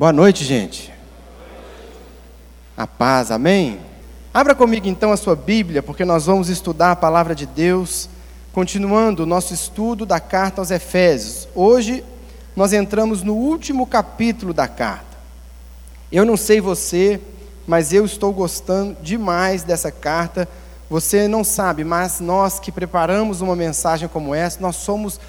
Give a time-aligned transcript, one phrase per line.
[0.00, 0.90] Boa noite, gente.
[2.74, 3.78] A paz, amém?
[4.32, 8.08] Abra comigo então a sua Bíblia, porque nós vamos estudar a palavra de Deus,
[8.50, 11.46] continuando o nosso estudo da carta aos Efésios.
[11.54, 12.02] Hoje
[12.56, 15.18] nós entramos no último capítulo da carta.
[16.10, 17.20] Eu não sei você,
[17.66, 20.48] mas eu estou gostando demais dessa carta.
[20.88, 25.20] Você não sabe, mas nós que preparamos uma mensagem como essa, nós somos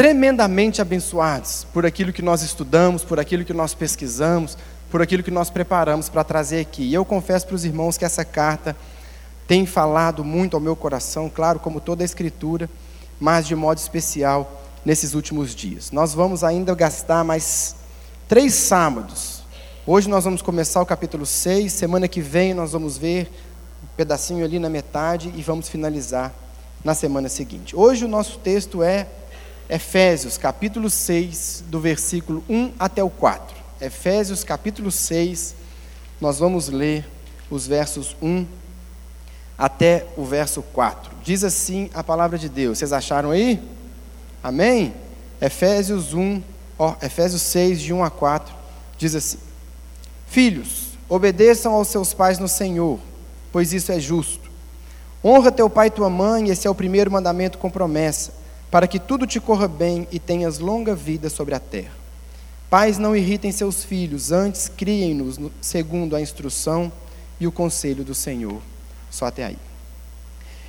[0.00, 4.56] tremendamente abençoados por aquilo que nós estudamos, por aquilo que nós pesquisamos,
[4.90, 6.84] por aquilo que nós preparamos para trazer aqui.
[6.84, 8.74] E eu confesso para os irmãos que essa carta
[9.46, 12.66] tem falado muito ao meu coração, claro, como toda a Escritura,
[13.20, 15.90] mas de modo especial nesses últimos dias.
[15.90, 17.76] Nós vamos ainda gastar mais
[18.26, 19.42] três sábados.
[19.86, 23.30] Hoje nós vamos começar o capítulo 6, semana que vem nós vamos ver
[23.84, 26.32] um pedacinho ali na metade e vamos finalizar
[26.82, 27.76] na semana seguinte.
[27.76, 29.06] Hoje o nosso texto é
[29.70, 33.56] Efésios capítulo 6, do versículo 1 até o 4.
[33.80, 35.54] Efésios capítulo 6,
[36.20, 37.08] nós vamos ler
[37.48, 38.44] os versos 1
[39.56, 41.12] até o verso 4.
[41.22, 42.78] Diz assim a palavra de Deus.
[42.78, 43.62] Vocês acharam aí?
[44.42, 44.92] Amém?
[45.40, 46.42] Efésios 1,
[46.76, 48.52] ó, Efésios 6, de 1 a 4,
[48.98, 49.38] diz assim:
[50.26, 52.98] Filhos, obedeçam aos seus pais no Senhor,
[53.52, 54.50] pois isso é justo.
[55.24, 58.39] Honra teu pai e tua mãe, esse é o primeiro mandamento com promessa
[58.70, 61.92] para que tudo te corra bem e tenhas longa vida sobre a terra.
[62.70, 66.92] Pais, não irritem seus filhos, antes criem-nos segundo a instrução
[67.40, 68.62] e o conselho do Senhor.
[69.10, 69.58] Só até aí.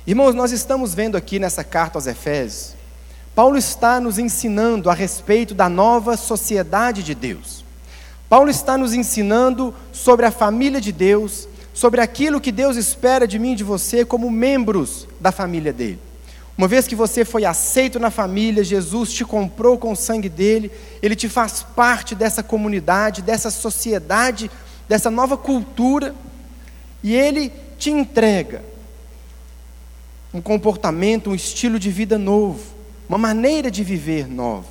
[0.04, 2.74] Irmãos, nós estamos vendo aqui nessa carta aos Efésios,
[3.34, 7.64] Paulo está nos ensinando a respeito da nova sociedade de Deus.
[8.28, 13.38] Paulo está nos ensinando sobre a família de Deus, sobre aquilo que Deus espera de
[13.38, 15.98] mim e de você como membros da família dele.
[16.56, 20.70] Uma vez que você foi aceito na família, Jesus te comprou com o sangue dele,
[21.00, 24.50] ele te faz parte dessa comunidade, dessa sociedade,
[24.88, 26.14] dessa nova cultura,
[27.02, 28.62] e ele te entrega
[30.32, 32.62] um comportamento, um estilo de vida novo,
[33.08, 34.68] uma maneira de viver nova.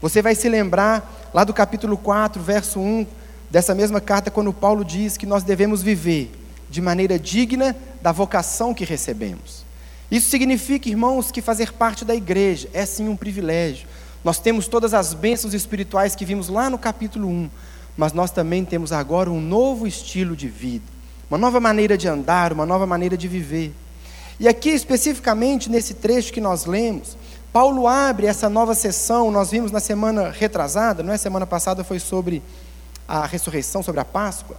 [0.00, 3.06] Você vai se lembrar lá do capítulo 4, verso 1,
[3.50, 6.30] dessa mesma carta, quando Paulo diz que nós devemos viver
[6.68, 9.59] de maneira digna da vocação que recebemos.
[10.10, 13.86] Isso significa, irmãos, que fazer parte da igreja é sim um privilégio.
[14.24, 17.50] Nós temos todas as bênçãos espirituais que vimos lá no capítulo 1,
[17.96, 20.84] mas nós também temos agora um novo estilo de vida,
[21.30, 23.72] uma nova maneira de andar, uma nova maneira de viver.
[24.38, 27.16] E aqui, especificamente nesse trecho que nós lemos,
[27.52, 31.16] Paulo abre essa nova sessão, nós vimos na semana retrasada, não é?
[31.16, 32.42] Semana passada foi sobre
[33.06, 34.56] a ressurreição, sobre a Páscoa.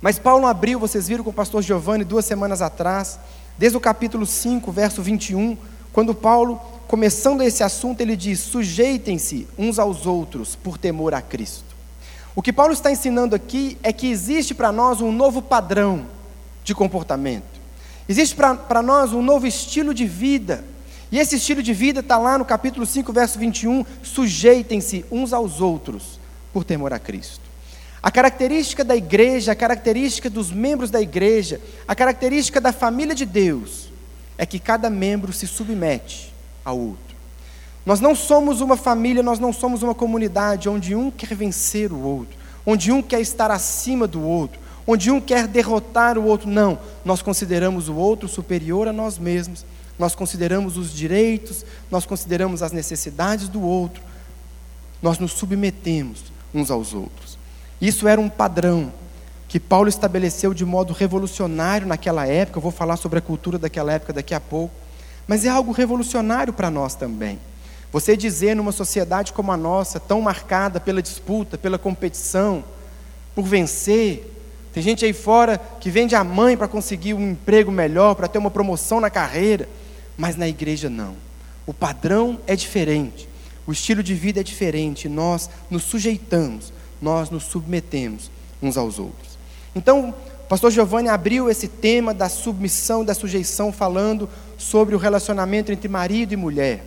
[0.00, 3.18] Mas Paulo abriu, vocês viram com o pastor Giovanni duas semanas atrás,
[3.58, 5.58] Desde o capítulo 5, verso 21,
[5.92, 11.76] quando Paulo, começando esse assunto, ele diz: sujeitem-se uns aos outros por temor a Cristo.
[12.36, 16.06] O que Paulo está ensinando aqui é que existe para nós um novo padrão
[16.62, 17.58] de comportamento,
[18.08, 20.64] existe para nós um novo estilo de vida,
[21.10, 25.60] e esse estilo de vida está lá no capítulo 5, verso 21, sujeitem-se uns aos
[25.60, 26.20] outros
[26.52, 27.47] por temor a Cristo.
[28.02, 33.24] A característica da igreja, a característica dos membros da igreja, a característica da família de
[33.24, 33.88] Deus
[34.36, 36.32] é que cada membro se submete
[36.64, 37.08] ao outro.
[37.84, 41.98] Nós não somos uma família, nós não somos uma comunidade onde um quer vencer o
[42.00, 46.48] outro, onde um quer estar acima do outro, onde um quer derrotar o outro.
[46.48, 49.64] Não, nós consideramos o outro superior a nós mesmos,
[49.98, 54.02] nós consideramos os direitos, nós consideramos as necessidades do outro,
[55.02, 57.27] nós nos submetemos uns aos outros.
[57.80, 58.92] Isso era um padrão
[59.48, 62.58] que Paulo estabeleceu de modo revolucionário naquela época.
[62.58, 64.74] Eu vou falar sobre a cultura daquela época daqui a pouco.
[65.26, 67.38] Mas é algo revolucionário para nós também.
[67.90, 72.62] Você dizer numa sociedade como a nossa, tão marcada pela disputa, pela competição,
[73.34, 74.34] por vencer.
[74.74, 78.38] Tem gente aí fora que vende a mãe para conseguir um emprego melhor, para ter
[78.38, 79.66] uma promoção na carreira.
[80.16, 81.16] Mas na igreja não.
[81.66, 83.28] O padrão é diferente.
[83.66, 85.08] O estilo de vida é diferente.
[85.08, 88.30] Nós nos sujeitamos nós nos submetemos
[88.62, 89.38] uns aos outros.
[89.74, 95.70] Então, o pastor Giovanni abriu esse tema da submissão, da sujeição, falando sobre o relacionamento
[95.70, 96.84] entre marido e mulher.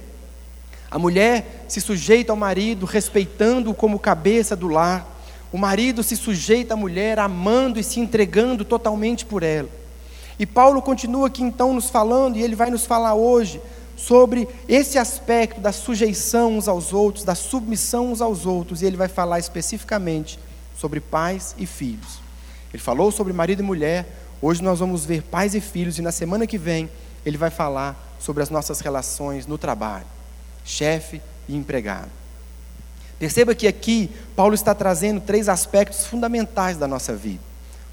[0.89, 5.07] A mulher se sujeita ao marido, respeitando-o como cabeça do lar.
[5.51, 9.69] O marido se sujeita à mulher, amando e se entregando totalmente por ela.
[10.37, 13.61] E Paulo continua aqui então nos falando, e ele vai nos falar hoje,
[14.05, 18.97] sobre esse aspecto da sujeição uns aos outros, da submissão uns aos outros, e ele
[18.97, 20.39] vai falar especificamente
[20.75, 22.19] sobre pais e filhos.
[22.73, 24.07] Ele falou sobre marido e mulher,
[24.41, 26.89] hoje nós vamos ver pais e filhos, e na semana que vem
[27.23, 30.07] ele vai falar sobre as nossas relações no trabalho,
[30.65, 32.09] chefe e empregado.
[33.19, 37.43] Perceba que aqui Paulo está trazendo três aspectos fundamentais da nossa vida: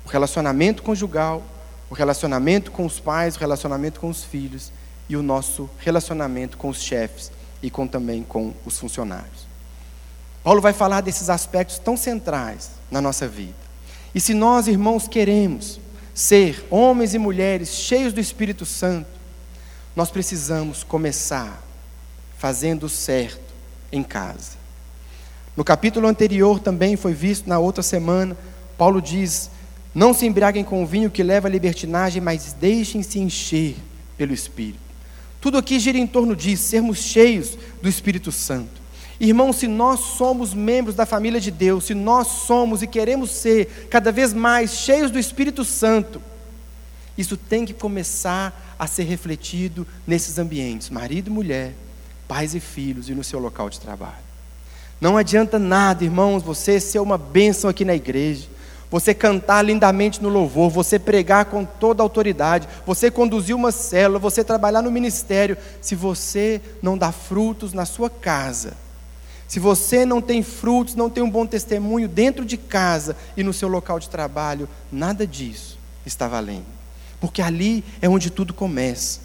[0.06, 1.42] o relacionamento conjugal,
[1.90, 4.72] o relacionamento com os pais, o relacionamento com os filhos
[5.08, 7.30] e o nosso relacionamento com os chefes
[7.62, 9.46] e com também com os funcionários.
[10.42, 13.56] Paulo vai falar desses aspectos tão centrais na nossa vida.
[14.14, 15.80] E se nós, irmãos, queremos
[16.14, 19.08] ser homens e mulheres cheios do Espírito Santo,
[19.94, 21.62] nós precisamos começar
[22.38, 23.54] fazendo o certo
[23.90, 24.56] em casa.
[25.56, 28.36] No capítulo anterior também foi visto na outra semana,
[28.76, 29.50] Paulo diz:
[29.92, 33.76] Não se embriaguem com o vinho que leva à libertinagem, mas deixem-se encher
[34.16, 34.87] pelo Espírito.
[35.40, 38.78] Tudo aqui gira em torno disso, sermos cheios do Espírito Santo.
[39.20, 43.88] Irmãos, se nós somos membros da família de Deus, se nós somos e queremos ser
[43.90, 46.22] cada vez mais cheios do Espírito Santo,
[47.16, 51.74] isso tem que começar a ser refletido nesses ambientes, marido e mulher,
[52.28, 54.28] pais e filhos e no seu local de trabalho.
[55.00, 58.46] Não adianta nada, irmãos, você ser uma bênção aqui na igreja,
[58.90, 64.42] você cantar lindamente no louvor, você pregar com toda autoridade, você conduzir uma célula, você
[64.42, 68.74] trabalhar no ministério, se você não dá frutos na sua casa,
[69.46, 73.52] se você não tem frutos, não tem um bom testemunho dentro de casa e no
[73.52, 76.66] seu local de trabalho, nada disso está valendo.
[77.20, 79.20] Porque ali é onde tudo começa.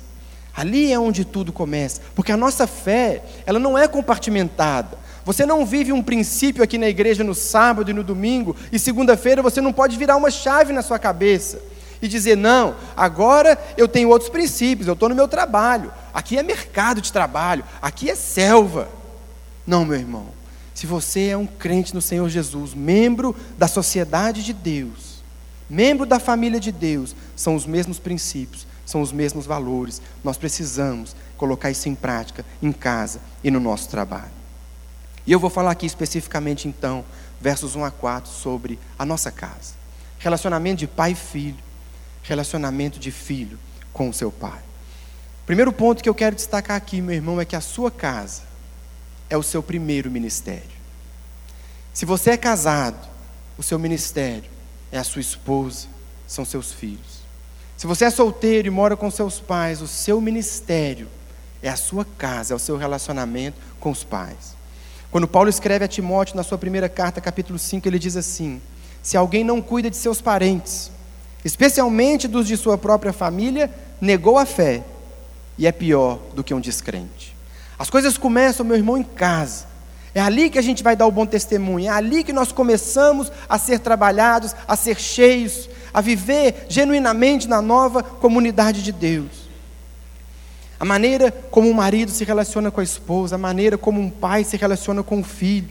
[0.55, 4.99] Ali é onde tudo começa, porque a nossa fé, ela não é compartimentada.
[5.25, 9.41] Você não vive um princípio aqui na igreja no sábado e no domingo, e segunda-feira
[9.41, 11.61] você não pode virar uma chave na sua cabeça
[12.01, 16.43] e dizer: não, agora eu tenho outros princípios, eu estou no meu trabalho, aqui é
[16.43, 18.89] mercado de trabalho, aqui é selva.
[19.65, 20.27] Não, meu irmão,
[20.73, 25.23] se você é um crente no Senhor Jesus, membro da sociedade de Deus,
[25.69, 31.15] membro da família de Deus, são os mesmos princípios, são os mesmos valores, nós precisamos
[31.37, 34.42] colocar isso em prática em casa e no nosso trabalho.
[35.25, 37.05] E eu vou falar aqui especificamente, então,
[37.39, 39.73] versos 1 a 4, sobre a nossa casa.
[40.19, 41.57] Relacionamento de pai e filho,
[42.23, 43.57] relacionamento de filho
[43.91, 44.59] com o seu pai.
[45.45, 48.43] Primeiro ponto que eu quero destacar aqui, meu irmão, é que a sua casa
[49.29, 50.71] é o seu primeiro ministério.
[51.93, 53.07] Se você é casado,
[53.57, 54.49] o seu ministério
[54.91, 55.87] é a sua esposa,
[56.27, 57.23] são seus filhos.
[57.77, 61.07] Se você é solteiro e mora com seus pais, o seu ministério
[61.61, 64.52] é a sua casa, é o seu relacionamento com os pais.
[65.13, 68.59] Quando Paulo escreve a Timóteo na sua primeira carta, capítulo 5, ele diz assim:
[69.03, 70.89] Se alguém não cuida de seus parentes,
[71.45, 73.71] especialmente dos de sua própria família,
[74.01, 74.83] negou a fé
[75.55, 77.35] e é pior do que um descrente.
[77.77, 79.67] As coisas começam, meu irmão, em casa.
[80.15, 83.31] É ali que a gente vai dar o bom testemunho, é ali que nós começamos
[83.47, 89.42] a ser trabalhados, a ser cheios, a viver genuinamente na nova comunidade de Deus.
[90.79, 94.43] A maneira como um marido se relaciona com a esposa, a maneira como um pai
[94.43, 95.69] se relaciona com o filho,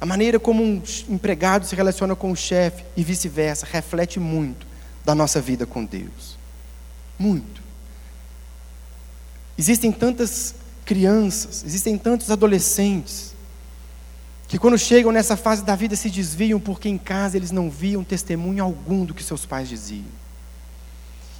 [0.00, 4.66] a maneira como um empregado se relaciona com o chefe e vice-versa, reflete muito
[5.04, 6.36] da nossa vida com Deus.
[7.18, 7.62] Muito.
[9.56, 10.54] Existem tantas
[10.84, 13.34] crianças, existem tantos adolescentes
[14.46, 18.04] que quando chegam nessa fase da vida se desviam porque em casa eles não viam
[18.04, 20.23] testemunho algum do que seus pais diziam.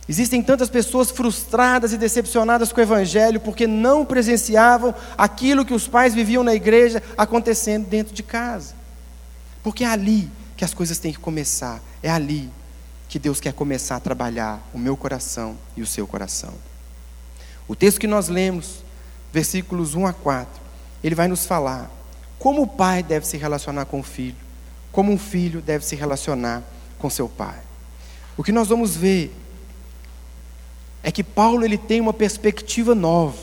[0.07, 5.89] Existem tantas pessoas frustradas e decepcionadas com o Evangelho porque não presenciavam aquilo que os
[5.89, 8.75] pais viviam na igreja acontecendo dentro de casa.
[9.63, 12.51] Porque é ali que as coisas têm que começar, é ali
[13.09, 16.53] que Deus quer começar a trabalhar o meu coração e o seu coração.
[17.67, 18.85] O texto que nós lemos,
[19.33, 20.61] versículos 1 a 4,
[21.03, 21.91] ele vai nos falar
[22.39, 24.37] como o pai deve se relacionar com o filho,
[24.93, 26.63] como um filho deve se relacionar
[26.99, 27.59] com seu pai.
[28.37, 29.35] O que nós vamos ver
[31.05, 33.37] é que Paulo ele tem uma perspectiva nova.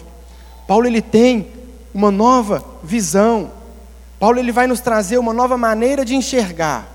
[0.67, 1.47] Paulo ele tem
[1.93, 3.51] uma nova visão.
[4.19, 6.91] Paulo ele vai nos trazer uma nova maneira de enxergar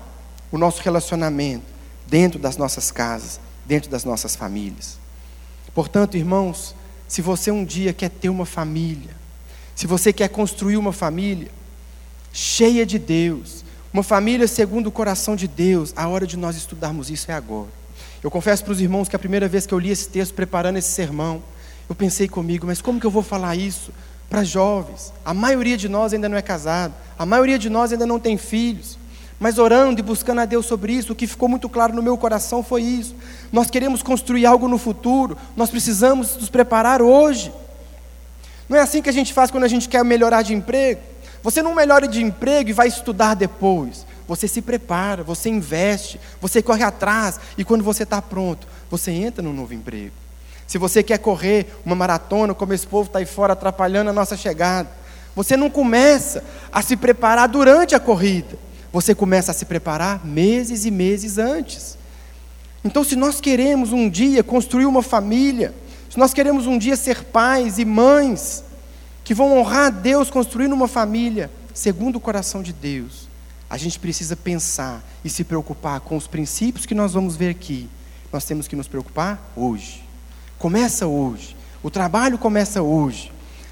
[0.51, 1.63] o nosso relacionamento
[2.05, 4.99] dentro das nossas casas, dentro das nossas famílias.
[5.73, 6.75] Portanto, irmãos,
[7.07, 9.15] se você um dia quer ter uma família,
[9.73, 11.49] se você quer construir uma família
[12.33, 17.09] cheia de Deus, uma família segundo o coração de Deus, a hora de nós estudarmos
[17.09, 17.69] isso é agora.
[18.23, 20.77] Eu confesso para os irmãos que a primeira vez que eu li esse texto, preparando
[20.77, 21.41] esse sermão,
[21.87, 23.91] eu pensei comigo, mas como que eu vou falar isso
[24.29, 25.13] para jovens?
[25.23, 28.37] A maioria de nós ainda não é casado, a maioria de nós ainda não tem
[28.37, 28.97] filhos.
[29.39, 32.17] Mas orando e buscando a Deus sobre isso, o que ficou muito claro no meu
[32.17, 33.15] coração foi isso.
[33.51, 37.53] Nós queremos construir algo no futuro, nós precisamos nos preparar hoje.
[38.67, 41.01] Não é assim que a gente faz quando a gente quer melhorar de emprego.
[41.43, 44.06] Você não melhora de emprego e vai estudar depois.
[44.27, 49.41] Você se prepara, você investe, você corre atrás e quando você está pronto, você entra
[49.41, 50.13] no novo emprego.
[50.67, 54.35] Se você quer correr uma maratona, como esse povo está aí fora atrapalhando a nossa
[54.35, 54.89] chegada,
[55.37, 58.57] Você não começa a se preparar durante a corrida.
[58.91, 61.95] Você começa a se preparar meses e meses antes.
[62.83, 65.75] Então, se nós queremos um dia construir uma família,
[66.09, 68.63] se nós queremos um dia ser pais e mães
[69.23, 73.26] que vão honrar a Deus construindo uma família segundo o coração de Deus,
[73.69, 77.89] a gente precisa pensar e se preocupar com os princípios que nós vamos ver aqui.
[78.31, 80.03] Nós temos que nos preocupar hoje.
[80.57, 81.55] Começa hoje.
[81.83, 83.31] O trabalho começa hoje.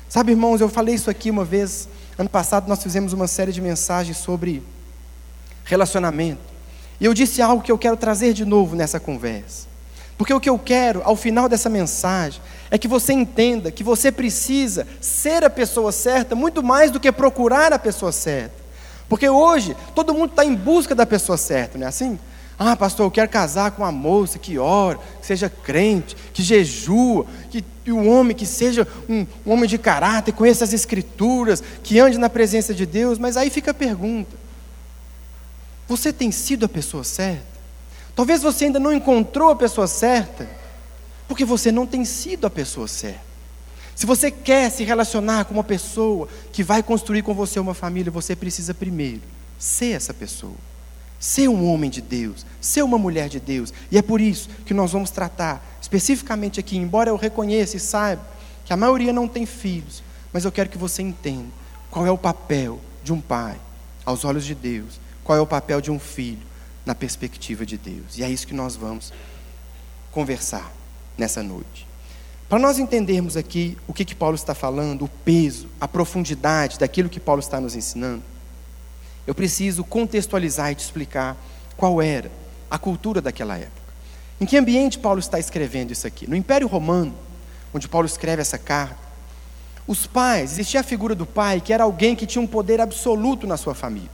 [0.10, 1.88] Sabe, irmãos, eu falei isso aqui uma vez.
[2.18, 4.62] Ano passado nós fizemos uma série de mensagens sobre
[5.64, 6.42] relacionamento.
[7.00, 9.68] E eu disse algo que eu quero trazer de novo nessa conversa.
[10.18, 14.12] Porque o que eu quero, ao final dessa mensagem, é que você entenda que você
[14.12, 18.65] precisa ser a pessoa certa muito mais do que procurar a pessoa certa.
[19.08, 22.20] Porque hoje todo mundo está em busca da pessoa certa, não é assim?
[22.58, 27.26] Ah, pastor, eu quero casar com uma moça que ora, que seja crente, que jejua,
[27.50, 32.18] que um homem que seja um, um homem de caráter, conheça as escrituras, que ande
[32.18, 33.20] na presença de Deus.
[33.20, 34.36] Mas aí fica a pergunta:
[35.88, 37.56] você tem sido a pessoa certa?
[38.16, 40.50] Talvez você ainda não encontrou a pessoa certa,
[41.28, 43.35] porque você não tem sido a pessoa certa.
[43.96, 48.12] Se você quer se relacionar com uma pessoa que vai construir com você uma família,
[48.12, 49.22] você precisa primeiro
[49.58, 50.56] ser essa pessoa.
[51.18, 53.74] Ser um homem de Deus, ser uma mulher de Deus.
[53.90, 58.22] E é por isso que nós vamos tratar especificamente aqui, embora eu reconheça e saiba
[58.66, 61.48] que a maioria não tem filhos, mas eu quero que você entenda
[61.90, 63.56] qual é o papel de um pai
[64.04, 66.42] aos olhos de Deus, qual é o papel de um filho
[66.86, 68.18] na perspectiva de Deus.
[68.18, 69.14] E é isso que nós vamos
[70.12, 70.72] conversar
[71.18, 71.88] nessa noite.
[72.48, 77.10] Para nós entendermos aqui o que, que Paulo está falando, o peso, a profundidade daquilo
[77.10, 78.22] que Paulo está nos ensinando,
[79.26, 81.36] eu preciso contextualizar e te explicar
[81.76, 82.32] qual era
[82.70, 83.86] a cultura daquela época.
[84.40, 86.30] Em que ambiente Paulo está escrevendo isso aqui?
[86.30, 87.16] No Império Romano,
[87.74, 88.98] onde Paulo escreve essa carta,
[89.88, 93.48] os pais, existia a figura do pai, que era alguém que tinha um poder absoluto
[93.48, 94.10] na sua família.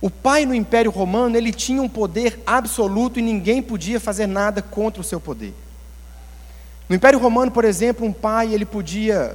[0.00, 4.60] O pai no Império Romano, ele tinha um poder absoluto e ninguém podia fazer nada
[4.60, 5.54] contra o seu poder.
[6.92, 9.34] No Império Romano, por exemplo, um pai ele podia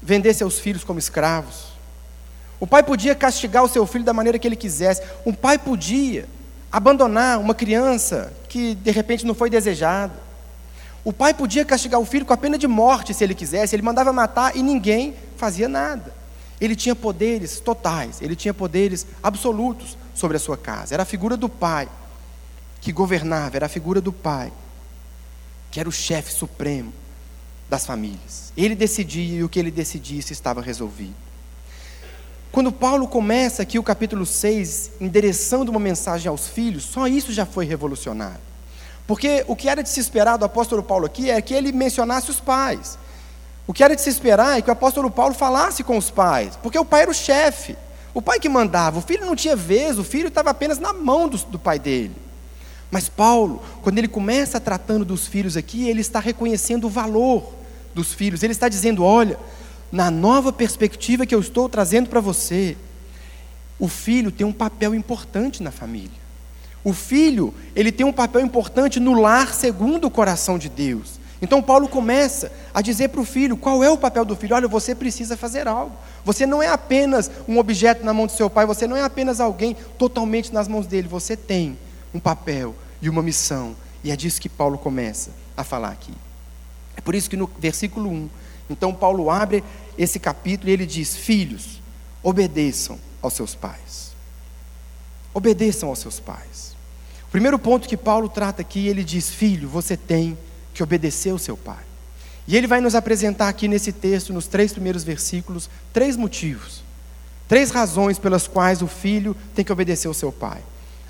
[0.00, 1.66] vender seus filhos como escravos.
[2.58, 5.02] O pai podia castigar o seu filho da maneira que ele quisesse.
[5.26, 6.26] Um pai podia
[6.72, 10.14] abandonar uma criança que de repente não foi desejada.
[11.04, 13.76] O pai podia castigar o filho com a pena de morte se ele quisesse.
[13.76, 16.14] Ele mandava matar e ninguém fazia nada.
[16.58, 20.94] Ele tinha poderes totais, ele tinha poderes absolutos sobre a sua casa.
[20.94, 21.86] Era a figura do pai
[22.80, 24.50] que governava, era a figura do pai
[25.72, 26.92] que era o chefe supremo
[27.68, 28.52] das famílias.
[28.54, 31.14] Ele decidia e o que ele decidisse estava resolvido.
[32.52, 37.46] Quando Paulo começa aqui o capítulo 6, endereçando uma mensagem aos filhos, só isso já
[37.46, 38.52] foi revolucionário.
[39.06, 42.30] Porque o que era de se esperar do apóstolo Paulo aqui é que ele mencionasse
[42.30, 42.98] os pais.
[43.66, 46.58] O que era de se esperar é que o apóstolo Paulo falasse com os pais,
[46.62, 47.74] porque o pai era o chefe,
[48.12, 51.28] o pai que mandava, o filho não tinha vez, o filho estava apenas na mão
[51.28, 52.14] do, do pai dele.
[52.92, 57.54] Mas Paulo, quando ele começa tratando dos filhos aqui, ele está reconhecendo o valor
[57.94, 58.42] dos filhos.
[58.42, 59.38] Ele está dizendo: olha,
[59.90, 62.76] na nova perspectiva que eu estou trazendo para você,
[63.78, 66.20] o filho tem um papel importante na família.
[66.84, 71.18] O filho, ele tem um papel importante no lar segundo o coração de Deus.
[71.40, 74.54] Então Paulo começa a dizer para o filho qual é o papel do filho.
[74.54, 75.96] Olha, você precisa fazer algo.
[76.26, 79.40] Você não é apenas um objeto na mão do seu pai, você não é apenas
[79.40, 81.08] alguém totalmente nas mãos dele.
[81.08, 81.78] Você tem
[82.14, 83.76] um papel e uma missão.
[84.04, 86.14] E é disso que Paulo começa a falar aqui.
[86.96, 88.30] É por isso que no versículo 1,
[88.70, 89.62] então Paulo abre
[89.98, 91.82] esse capítulo e ele diz: Filhos,
[92.22, 94.12] obedeçam aos seus pais.
[95.34, 96.76] Obedeçam aos seus pais.
[97.26, 100.38] O primeiro ponto que Paulo trata aqui, ele diz: Filho, você tem
[100.72, 101.84] que obedecer ao seu pai.
[102.46, 106.82] E ele vai nos apresentar aqui nesse texto, nos três primeiros versículos, três motivos,
[107.48, 110.60] três razões pelas quais o filho tem que obedecer ao seu pai.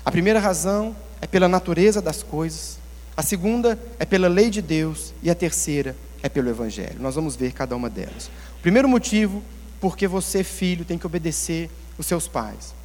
[0.05, 2.77] A primeira razão é pela natureza das coisas,
[3.15, 6.97] a segunda é pela lei de Deus e a terceira é pelo Evangelho.
[6.99, 8.29] Nós vamos ver cada uma delas.
[8.57, 9.41] O primeiro motivo,
[9.79, 12.75] porque você, filho, tem que obedecer os seus pais,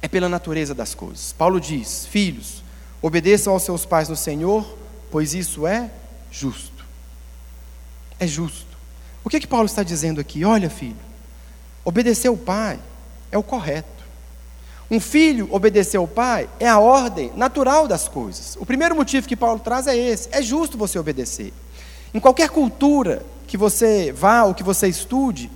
[0.00, 1.32] é pela natureza das coisas.
[1.32, 2.62] Paulo diz: Filhos,
[3.02, 4.78] obedeçam aos seus pais no Senhor,
[5.10, 5.90] pois isso é
[6.30, 6.84] justo.
[8.20, 8.78] É justo.
[9.24, 10.44] O que, que Paulo está dizendo aqui?
[10.44, 10.94] Olha, filho,
[11.84, 12.78] obedecer ao pai
[13.32, 13.93] é o correto.
[14.94, 18.56] Um filho obedecer ao pai é a ordem natural das coisas.
[18.60, 21.52] O primeiro motivo que Paulo traz é esse: é justo você obedecer.
[22.14, 25.50] Em qualquer cultura que você vá ou que você estude,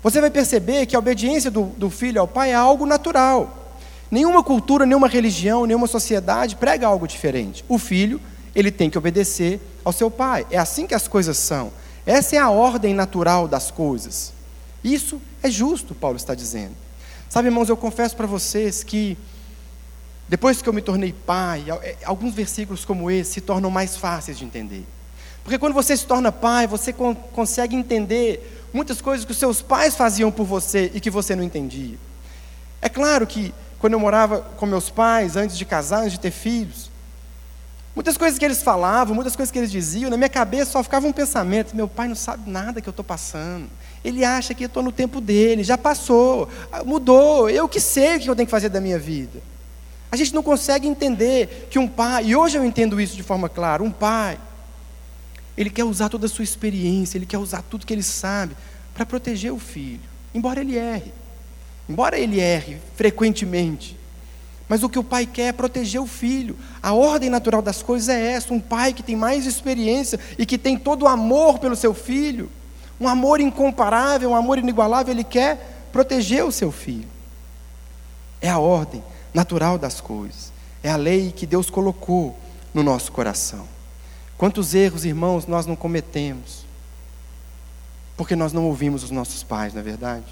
[0.00, 3.74] você vai perceber que a obediência do, do filho ao pai é algo natural.
[4.12, 7.64] Nenhuma cultura, nenhuma religião, nenhuma sociedade prega algo diferente.
[7.68, 8.20] O filho,
[8.54, 10.46] ele tem que obedecer ao seu pai.
[10.52, 11.72] É assim que as coisas são.
[12.06, 14.32] Essa é a ordem natural das coisas.
[14.84, 16.87] Isso é justo, Paulo está dizendo.
[17.28, 19.16] Sabe, irmãos, eu confesso para vocês que
[20.28, 24.38] depois que eu me tornei pai, é, alguns versículos como esse se tornam mais fáceis
[24.38, 24.84] de entender.
[25.42, 29.96] Porque quando você se torna pai, você consegue entender muitas coisas que os seus pais
[29.96, 31.96] faziam por você e que você não entendia.
[32.82, 36.30] É claro que quando eu morava com meus pais, antes de casar, antes de ter
[36.30, 36.90] filhos,
[37.94, 41.06] muitas coisas que eles falavam, muitas coisas que eles diziam, na minha cabeça só ficava
[41.06, 43.68] um pensamento: meu pai não sabe nada que eu estou passando.
[44.08, 46.48] Ele acha que eu estou no tempo dele, já passou,
[46.86, 49.42] mudou, eu que sei o que eu tenho que fazer da minha vida.
[50.10, 53.50] A gente não consegue entender que um pai, e hoje eu entendo isso de forma
[53.50, 54.38] clara, um pai,
[55.58, 58.56] ele quer usar toda a sua experiência, ele quer usar tudo que ele sabe
[58.94, 60.00] para proteger o filho,
[60.34, 61.12] embora ele erre.
[61.86, 63.98] Embora ele erre frequentemente,
[64.68, 66.56] mas o que o pai quer é proteger o filho.
[66.82, 70.58] A ordem natural das coisas é essa: um pai que tem mais experiência e que
[70.58, 72.50] tem todo o amor pelo seu filho,
[73.00, 77.08] um amor incomparável, um amor inigualável, ele quer proteger o seu filho.
[78.40, 79.02] É a ordem
[79.32, 80.52] natural das coisas,
[80.82, 82.36] é a lei que Deus colocou
[82.72, 83.66] no nosso coração.
[84.36, 86.64] Quantos erros, irmãos, nós não cometemos,
[88.16, 90.24] porque nós não ouvimos os nossos pais, não é verdade?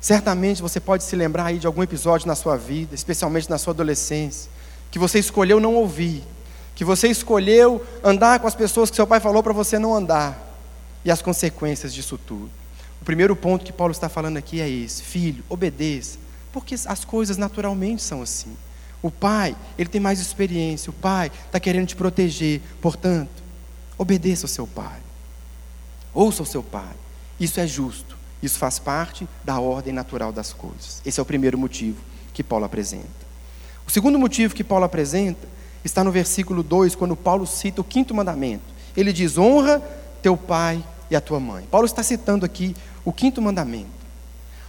[0.00, 3.72] Certamente você pode se lembrar aí de algum episódio na sua vida, especialmente na sua
[3.72, 4.50] adolescência,
[4.90, 6.22] que você escolheu não ouvir,
[6.74, 10.45] que você escolheu andar com as pessoas que seu pai falou para você não andar,
[11.06, 12.50] e as consequências disso tudo.
[13.00, 16.18] O primeiro ponto que Paulo está falando aqui é esse: filho, obedeça,
[16.52, 18.56] porque as coisas naturalmente são assim.
[19.00, 23.44] O pai, ele tem mais experiência, o pai está querendo te proteger, portanto,
[23.96, 24.98] obedeça ao seu pai,
[26.12, 26.96] ouça o seu pai,
[27.38, 28.16] isso é justo.
[28.42, 31.00] Isso faz parte da ordem natural das coisas.
[31.06, 31.98] Esse é o primeiro motivo
[32.34, 33.06] que Paulo apresenta.
[33.86, 35.48] O segundo motivo que Paulo apresenta
[35.82, 38.64] está no versículo 2, quando Paulo cita o quinto mandamento.
[38.94, 39.80] Ele diz: honra
[40.22, 41.66] teu pai e a tua mãe.
[41.70, 43.86] Paulo está citando aqui o quinto mandamento.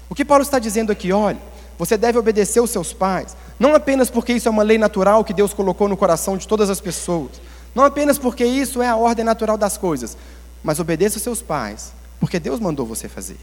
[0.09, 1.39] O que Paulo está dizendo aqui, olha,
[1.77, 5.33] você deve obedecer os seus pais, não apenas porque isso é uma lei natural que
[5.33, 7.31] Deus colocou no coração de todas as pessoas,
[7.75, 10.17] não apenas porque isso é a ordem natural das coisas,
[10.63, 13.37] mas obedeça os seus pais, porque Deus mandou você fazer.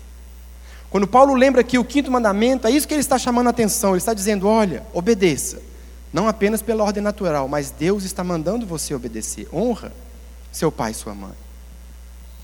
[0.94, 3.90] Quando Paulo lembra aqui o quinto mandamento, é isso que ele está chamando a atenção.
[3.90, 5.61] Ele está dizendo: olha, obedeça.
[6.12, 9.48] Não apenas pela ordem natural, mas Deus está mandando você obedecer.
[9.52, 9.92] Honra
[10.52, 11.33] seu pai e sua mãe.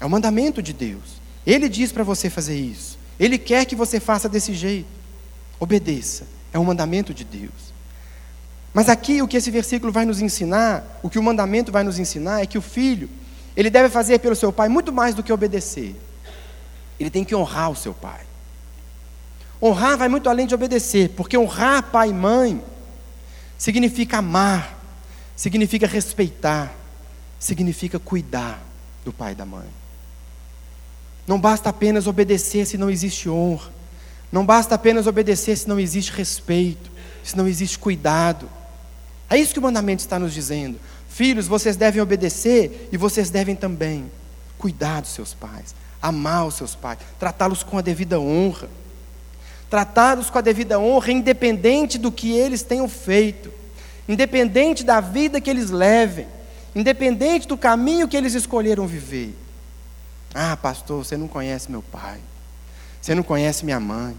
[0.00, 1.20] É o mandamento de Deus.
[1.46, 2.98] Ele diz para você fazer isso.
[3.18, 4.88] Ele quer que você faça desse jeito.
[5.58, 6.26] Obedeça.
[6.52, 7.70] É um mandamento de Deus.
[8.72, 11.98] Mas aqui o que esse versículo vai nos ensinar, o que o mandamento vai nos
[11.98, 13.10] ensinar é que o filho,
[13.56, 15.94] ele deve fazer pelo seu pai muito mais do que obedecer.
[16.98, 18.20] Ele tem que honrar o seu pai.
[19.60, 22.62] Honrar vai muito além de obedecer, porque honrar pai e mãe
[23.58, 24.78] significa amar,
[25.36, 26.72] significa respeitar,
[27.38, 28.62] significa cuidar
[29.04, 29.79] do pai e da mãe.
[31.30, 33.70] Não basta apenas obedecer se não existe honra.
[34.32, 36.90] Não basta apenas obedecer se não existe respeito,
[37.22, 38.50] se não existe cuidado.
[39.28, 40.80] É isso que o mandamento está nos dizendo.
[41.08, 44.10] Filhos, vocês devem obedecer e vocês devem também
[44.58, 48.68] cuidar dos seus pais, amar os seus pais, tratá-los com a devida honra
[49.70, 53.52] tratados com a devida honra, independente do que eles tenham feito,
[54.08, 56.26] independente da vida que eles levem,
[56.74, 59.32] independente do caminho que eles escolheram viver.
[60.34, 62.20] Ah, pastor, você não conhece meu pai,
[63.00, 64.16] você não conhece minha mãe,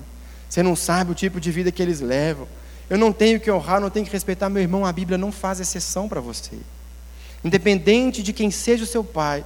[0.49, 2.47] você não sabe o tipo de vida que eles levam.
[2.89, 4.85] Eu não tenho que honrar, não tenho que respeitar meu irmão.
[4.85, 6.57] A Bíblia não faz exceção para você.
[7.41, 9.45] Independente de quem seja o seu pai,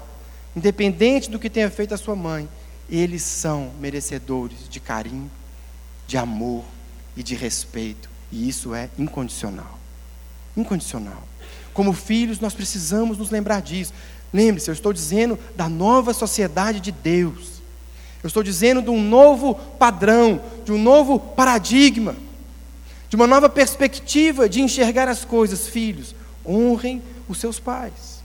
[0.56, 2.50] independente do que tenha feito a sua mãe,
[2.90, 5.30] eles são merecedores de carinho,
[6.08, 6.64] de amor
[7.16, 9.80] e de respeito, e isso é incondicional.
[10.58, 11.24] Incondicional.
[11.74, 13.94] Como filhos, nós precisamos nos lembrar disso.
[14.36, 17.62] Lembre-se, eu estou dizendo da nova sociedade de Deus.
[18.22, 22.18] Eu estou dizendo de um novo padrão, de um novo paradigma,
[23.08, 25.70] de uma nova perspectiva de enxergar as coisas.
[25.70, 26.14] Filhos,
[26.46, 28.22] honrem os seus pais.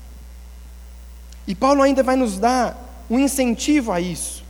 [1.46, 4.42] E Paulo ainda vai nos dar um incentivo a isso.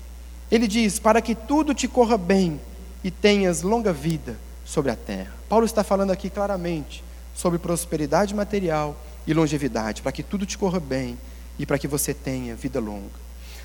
[0.51, 2.59] Ele diz: para que tudo te corra bem
[3.05, 5.35] e tenhas longa vida sobre a terra.
[5.47, 8.97] Paulo está falando aqui claramente sobre prosperidade material
[9.27, 11.19] e longevidade, para que tudo te corra bem
[11.61, 13.11] e para que você tenha vida longa.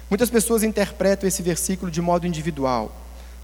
[0.10, 2.92] Muitas pessoas interpretam esse versículo de modo individual.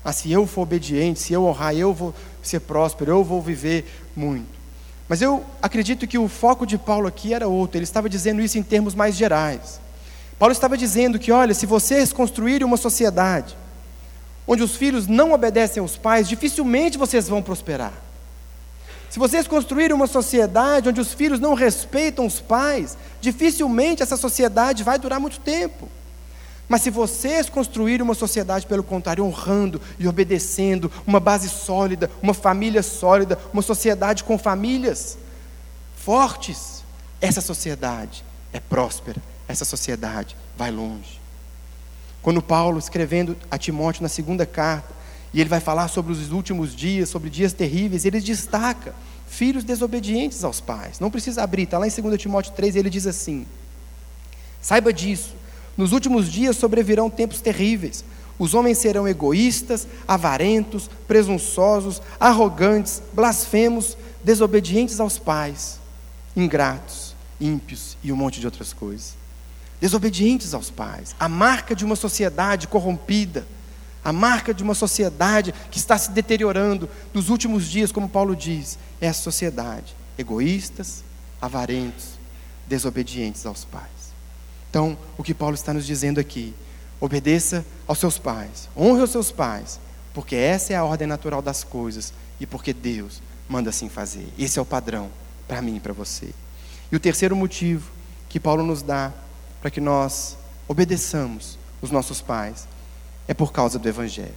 [0.04, 3.86] Ah, se eu for obediente, se eu honrar, eu vou ser próspero, eu vou viver
[4.14, 4.60] muito.
[5.08, 8.58] Mas eu acredito que o foco de Paulo aqui era outro, ele estava dizendo isso
[8.58, 9.80] em termos mais gerais.
[10.38, 13.56] Paulo estava dizendo que, olha, se vocês construírem uma sociedade
[14.46, 17.94] onde os filhos não obedecem aos pais, dificilmente vocês vão prosperar.
[19.12, 24.86] Se vocês construírem uma sociedade onde os filhos não respeitam os pais, dificilmente essa sociedade
[24.86, 25.90] vai durar muito tempo.
[26.66, 32.34] Mas se vocês construírem uma sociedade, pelo contrário, honrando e obedecendo, uma base sólida, uma
[32.34, 35.18] família sólida, uma sociedade com famílias
[35.98, 36.82] fortes,
[37.20, 41.20] essa sociedade é próspera, essa sociedade vai longe.
[42.22, 45.01] Quando Paulo, escrevendo a Timóteo na segunda carta,
[45.34, 48.94] e ele vai falar sobre os últimos dias, sobre dias terríveis, ele destaca
[49.28, 51.00] filhos desobedientes aos pais.
[51.00, 53.46] Não precisa abrir, está lá em 2 Timóteo 3, ele diz assim:
[54.62, 55.34] Saiba disso,
[55.78, 58.04] nos últimos dias sobrevirão tempos terríveis.
[58.38, 65.80] Os homens serão egoístas, avarentos, presunçosos, arrogantes, blasfemos, desobedientes aos pais,
[66.36, 69.16] ingratos, ímpios e um monte de outras coisas.
[69.80, 73.46] Desobedientes aos pais, a marca de uma sociedade corrompida,
[74.04, 78.78] a marca de uma sociedade que está se deteriorando nos últimos dias, como Paulo diz,
[79.00, 79.96] é a sociedade.
[80.18, 81.04] Egoístas,
[81.42, 82.20] avarentos,
[82.68, 84.12] desobedientes aos pais.
[84.70, 86.54] Então, o que Paulo está nos dizendo aqui,
[87.00, 89.80] obedeça aos seus pais, honre os seus pais,
[90.14, 94.28] porque essa é a ordem natural das coisas e porque Deus manda assim fazer.
[94.38, 95.10] Esse é o padrão
[95.48, 96.34] para mim e para você.
[96.92, 97.92] E o terceiro motivo
[98.30, 99.12] que Paulo nos dá
[99.62, 100.38] para que nós
[100.68, 102.68] obedeçamos os nossos pais
[103.28, 104.34] é por causa do Evangelho.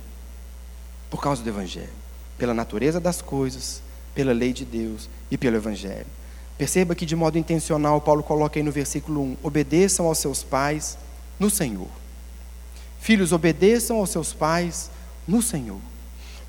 [1.11, 1.93] Por causa do Evangelho.
[2.39, 3.83] Pela natureza das coisas,
[4.15, 6.07] pela lei de Deus e pelo Evangelho.
[6.57, 10.97] Perceba que de modo intencional Paulo coloca aí no versículo 1: obedeçam aos seus pais
[11.39, 11.89] no Senhor.
[13.01, 14.91] Filhos, obedeçam aos seus pais
[15.27, 15.81] no Senhor.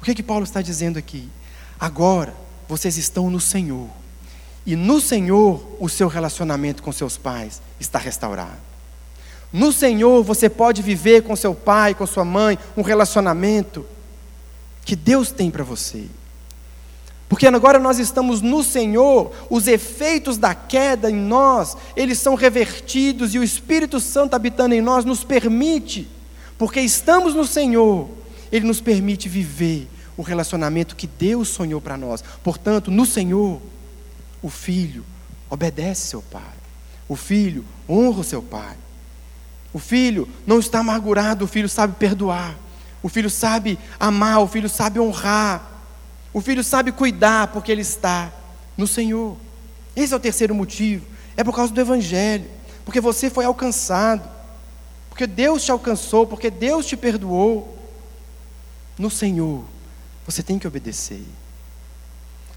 [0.02, 1.30] O que que Paulo está dizendo aqui?
[1.80, 2.34] Agora
[2.68, 3.90] vocês estão no Senhor.
[4.66, 8.65] E no Senhor o seu relacionamento com seus pais está restaurado.
[9.56, 13.86] No Senhor você pode viver com seu pai, com sua mãe, um relacionamento
[14.84, 16.08] que Deus tem para você.
[17.30, 23.34] Porque agora nós estamos no Senhor, os efeitos da queda em nós, eles são revertidos
[23.34, 26.06] e o Espírito Santo habitando em nós nos permite,
[26.58, 28.10] porque estamos no Senhor,
[28.52, 29.88] ele nos permite viver
[30.18, 32.22] o relacionamento que Deus sonhou para nós.
[32.44, 33.62] Portanto, no Senhor,
[34.44, 35.06] o filho
[35.50, 36.44] obedece seu pai.
[37.08, 38.76] O filho honra o seu pai.
[39.76, 42.56] O filho não está amargurado, o filho sabe perdoar.
[43.04, 45.70] O filho sabe amar, o filho sabe honrar.
[46.32, 48.32] O filho sabe cuidar porque ele está
[48.78, 49.36] no Senhor.
[49.94, 51.06] Esse é o terceiro motivo.
[51.36, 52.46] É por causa do Evangelho.
[52.86, 54.26] Porque você foi alcançado.
[55.10, 56.26] Porque Deus te alcançou.
[56.26, 57.78] Porque Deus te perdoou.
[58.98, 59.66] No Senhor,
[60.26, 61.26] você tem que obedecer.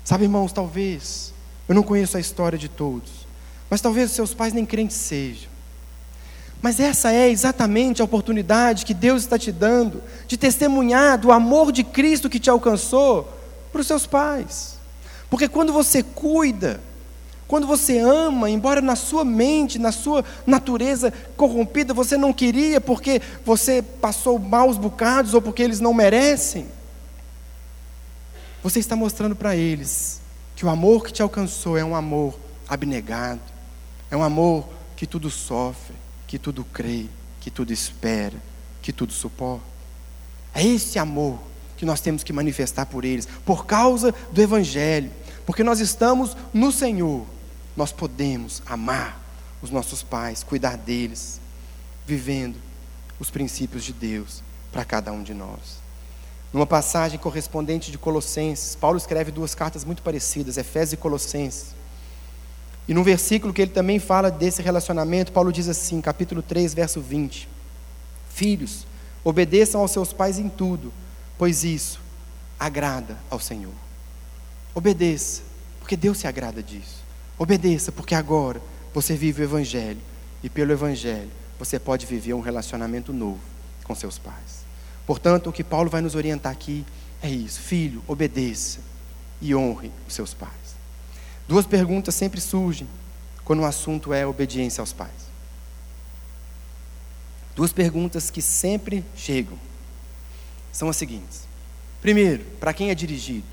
[0.05, 1.35] Sabe, irmãos, talvez,
[1.69, 3.27] eu não conheço a história de todos,
[3.69, 5.58] mas talvez os seus pais nem crentes sejam.
[6.61, 11.71] Mas essa é exatamente a oportunidade que Deus está te dando de testemunhar do amor
[11.71, 13.33] de Cristo que te alcançou
[13.71, 14.77] para os seus pais.
[15.31, 16.81] Porque quando você cuida,
[17.47, 23.23] quando você ama, embora na sua mente, na sua natureza corrompida, você não queria porque
[23.45, 26.67] você passou maus bocados ou porque eles não merecem,
[28.63, 30.21] você está mostrando para eles
[30.57, 33.41] que o amor que te alcançou é um amor abnegado,
[34.11, 35.95] é um amor que tudo sofre,
[36.29, 37.07] que tudo crê,
[37.41, 38.37] que tudo espera,
[38.81, 39.65] que tudo suporta.
[40.55, 41.41] É esse amor
[41.77, 45.11] que nós temos que manifestar por eles, por causa do Evangelho,
[45.47, 47.25] porque nós estamos no Senhor,
[47.77, 49.21] nós podemos amar
[49.63, 51.41] os nossos pais, cuidar deles,
[52.07, 52.57] vivendo
[53.19, 55.79] os princípios de Deus para cada um de nós.
[56.53, 61.78] Numa passagem correspondente de Colossenses, Paulo escreve duas cartas muito parecidas, Efésios e Colossenses.
[62.89, 67.01] E num versículo que ele também fala desse relacionamento, Paulo diz assim, capítulo 3, verso
[67.01, 67.49] 20:
[68.31, 68.87] Filhos,
[69.23, 70.93] obedeçam aos seus pais em tudo
[71.39, 72.01] pois isso
[72.59, 73.73] agrada ao Senhor.
[74.75, 75.43] Obedeça,
[75.79, 77.05] porque Deus se agrada disso.
[77.39, 78.61] Obedeça, porque agora
[78.93, 80.01] você vive o Evangelho,
[80.43, 83.41] e pelo Evangelho você pode viver um relacionamento novo
[83.85, 84.67] com seus pais.
[85.07, 86.85] Portanto, o que Paulo vai nos orientar aqui
[87.23, 88.81] é isso: filho, obedeça
[89.41, 90.78] e honre os seus pais.
[91.49, 92.87] Duas perguntas sempre surgem
[93.43, 95.29] quando o assunto é obediência aos pais.
[97.57, 99.59] Duas perguntas que sempre chegam
[100.71, 101.49] são as seguintes:
[102.03, 103.47] primeiro, para quem é dirigido?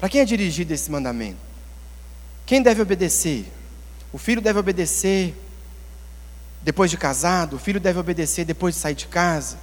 [0.00, 1.38] Para quem é dirigido esse mandamento?
[2.44, 3.46] Quem deve obedecer?
[4.12, 5.34] O filho deve obedecer
[6.62, 9.56] depois de casado, o filho deve obedecer depois de sair de casa.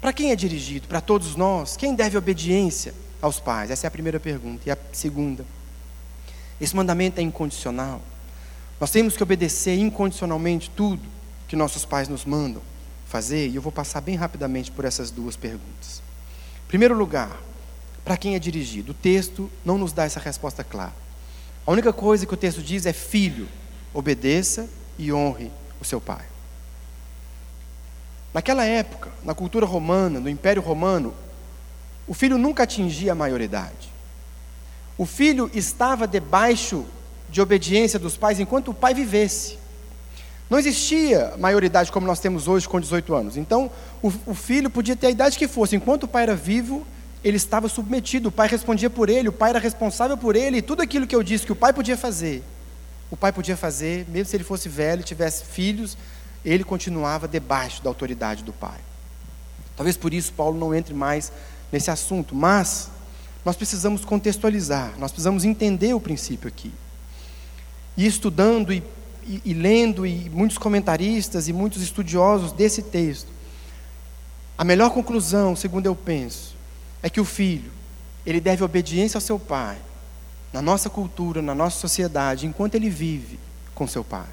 [0.00, 0.86] Para quem é dirigido?
[0.86, 1.76] Para todos nós?
[1.76, 3.70] Quem deve obediência aos pais?
[3.70, 4.62] Essa é a primeira pergunta.
[4.66, 5.44] E a segunda:
[6.60, 8.00] esse mandamento é incondicional.
[8.80, 11.02] Nós temos que obedecer incondicionalmente tudo
[11.48, 12.62] que nossos pais nos mandam
[13.06, 16.00] fazer, e eu vou passar bem rapidamente por essas duas perguntas.
[16.64, 17.36] Em primeiro lugar,
[18.04, 18.92] para quem é dirigido?
[18.92, 20.94] O texto não nos dá essa resposta clara.
[21.66, 23.48] A única coisa que o texto diz é: filho,
[23.92, 24.68] obedeça
[24.98, 26.24] e honre o seu pai.
[28.32, 31.12] Naquela época, na cultura romana, no Império Romano,
[32.06, 33.89] o filho nunca atingia a maioridade.
[35.00, 36.84] O filho estava debaixo
[37.30, 39.56] de obediência dos pais enquanto o pai vivesse.
[40.50, 43.36] Não existia maioridade como nós temos hoje com 18 anos.
[43.38, 43.70] Então,
[44.02, 45.74] o, o, filho podia ter a idade que fosse.
[45.74, 46.86] Enquanto o pai era vivo,
[47.24, 48.28] ele estava submetido.
[48.28, 50.58] O pai respondia por ele, o pai era responsável por ele.
[50.58, 52.44] E tudo aquilo que eu disse que o pai podia fazer,
[53.10, 55.96] o pai podia fazer, mesmo se ele fosse velho, tivesse filhos,
[56.44, 58.78] ele continuava debaixo da autoridade do pai.
[59.78, 61.32] Talvez por isso Paulo não entre mais
[61.72, 62.90] nesse assunto, mas
[63.44, 66.72] nós precisamos contextualizar, nós precisamos entender o princípio aqui.
[67.96, 68.82] E estudando e
[69.24, 73.28] e, e lendo, e muitos comentaristas e muitos estudiosos desse texto,
[74.56, 76.54] a melhor conclusão, segundo eu penso,
[77.02, 77.70] é que o filho,
[78.26, 79.78] ele deve obediência ao seu pai,
[80.52, 83.38] na nossa cultura, na nossa sociedade, enquanto ele vive
[83.74, 84.26] com seu pai.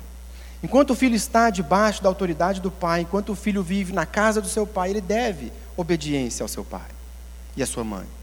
[0.64, 4.42] Enquanto o filho está debaixo da autoridade do pai, enquanto o filho vive na casa
[4.42, 6.88] do seu pai, ele deve obediência ao seu pai
[7.56, 8.17] e à sua mãe.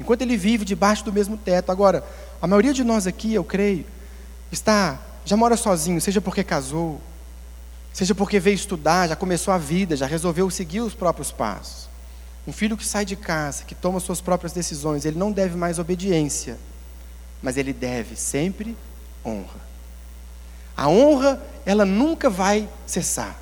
[0.00, 1.70] Enquanto ele vive debaixo do mesmo teto.
[1.70, 2.04] Agora,
[2.40, 3.84] a maioria de nós aqui, eu creio,
[4.52, 7.00] está já mora sozinho, seja porque casou,
[7.92, 11.88] seja porque veio estudar, já começou a vida, já resolveu seguir os próprios passos.
[12.46, 15.78] Um filho que sai de casa, que toma suas próprias decisões, ele não deve mais
[15.78, 16.56] obediência,
[17.42, 18.74] mas ele deve sempre
[19.22, 19.68] honra.
[20.74, 23.36] A honra, ela nunca vai cessar.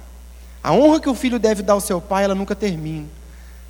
[0.64, 3.06] A honra que o filho deve dar ao seu pai, ela nunca termina.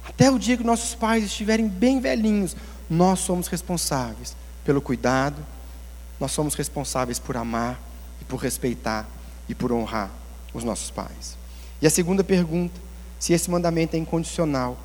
[0.09, 2.57] Até o dia que nossos pais estiverem bem velhinhos,
[2.89, 5.45] nós somos responsáveis pelo cuidado,
[6.19, 7.81] nós somos responsáveis por amar,
[8.29, 9.07] por respeitar
[9.49, 10.11] e por honrar
[10.53, 11.37] os nossos pais.
[11.81, 12.81] E a segunda pergunta,
[13.19, 14.79] se esse mandamento é incondicional.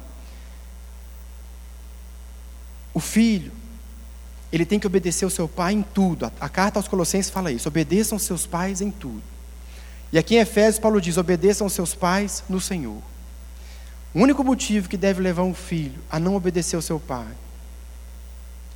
[2.93, 3.51] O filho,
[4.51, 6.25] ele tem que obedecer o seu pai em tudo.
[6.25, 9.23] A, a carta aos Colossenses fala isso: obedeçam seus pais em tudo.
[10.11, 13.01] E aqui em Efésios, Paulo diz: obedeçam seus pais no Senhor.
[14.13, 17.27] O único motivo que deve levar um filho a não obedecer ao seu pai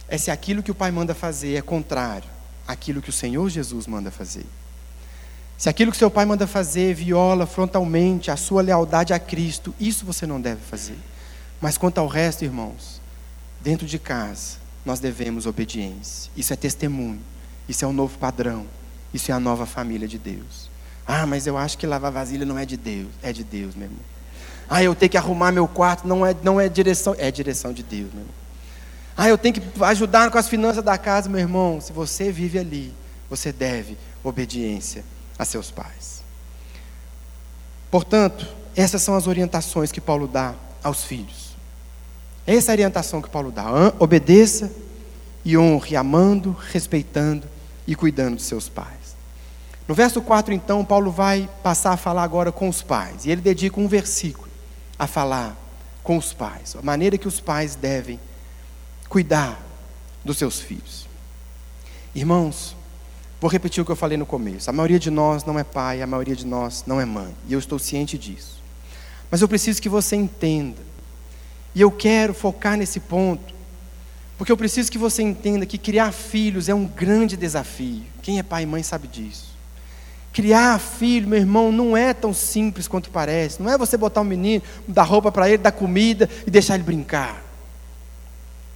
[0.07, 2.29] é se aquilo que o pai manda fazer é contrário
[2.67, 4.45] aquilo que o Senhor Jesus manda fazer.
[5.57, 10.05] Se aquilo que seu pai manda fazer viola frontalmente a sua lealdade a Cristo, isso
[10.05, 10.97] você não deve fazer.
[11.61, 13.01] Mas quanto ao resto, irmãos,
[13.61, 16.29] dentro de casa, nós devemos obediência.
[16.35, 17.21] Isso é testemunho.
[17.67, 18.65] Isso é um novo padrão.
[19.13, 20.69] Isso é a nova família de Deus.
[21.07, 23.07] Ah, mas eu acho que lavar vasilha não é de Deus.
[23.23, 23.99] É de Deus, meu irmão.
[24.69, 27.15] Ah, eu tenho que arrumar meu quarto, não é, não é direção.
[27.17, 28.44] É direção de Deus, meu irmão.
[29.17, 31.79] Ah, eu tenho que ajudar com as finanças da casa, meu irmão.
[31.79, 32.93] Se você vive ali,
[33.29, 35.03] você deve obediência
[35.39, 36.23] a seus pais.
[37.89, 41.55] Portanto, essas são as orientações que Paulo dá aos filhos.
[42.45, 43.65] Essa é a orientação que Paulo dá.
[43.99, 44.71] Obedeça
[45.45, 47.47] e honre, amando, respeitando
[47.87, 49.15] e cuidando dos seus pais.
[49.87, 53.25] No verso 4, então, Paulo vai passar a falar agora com os pais.
[53.25, 54.49] E ele dedica um versículo
[54.97, 55.55] a falar
[56.03, 58.19] com os pais, a maneira que os pais devem
[59.07, 59.61] cuidar
[60.23, 61.07] dos seus filhos.
[62.13, 62.75] Irmãos,
[63.39, 64.69] vou repetir o que eu falei no começo.
[64.69, 67.33] A maioria de nós não é pai, a maioria de nós não é mãe.
[67.47, 68.61] E eu estou ciente disso.
[69.29, 70.81] Mas eu preciso que você entenda.
[71.73, 73.53] E eu quero focar nesse ponto.
[74.37, 78.03] Porque eu preciso que você entenda que criar filhos é um grande desafio.
[78.21, 79.53] Quem é pai e mãe sabe disso.
[80.33, 83.61] Criar filho, meu irmão, não é tão simples quanto parece.
[83.61, 86.83] Não é você botar um menino, dar roupa para ele, dar comida e deixar ele
[86.83, 87.44] brincar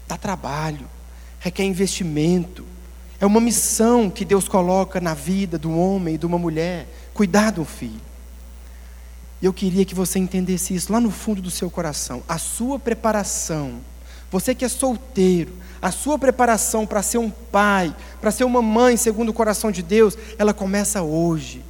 [0.10, 0.88] dá trabalho,
[1.39, 2.65] requer investimento.
[3.22, 7.52] É uma missão que Deus coloca na vida do homem e de uma mulher, cuidar
[7.52, 8.02] do filho.
[9.39, 12.24] E eu queria que você entendesse isso lá no fundo do seu coração.
[12.28, 13.82] A sua preparação,
[14.32, 18.98] você que é solteiro, a sua preparação para ser um pai, para ser uma mãe
[18.98, 21.63] segundo o coração de Deus, ela começa hoje.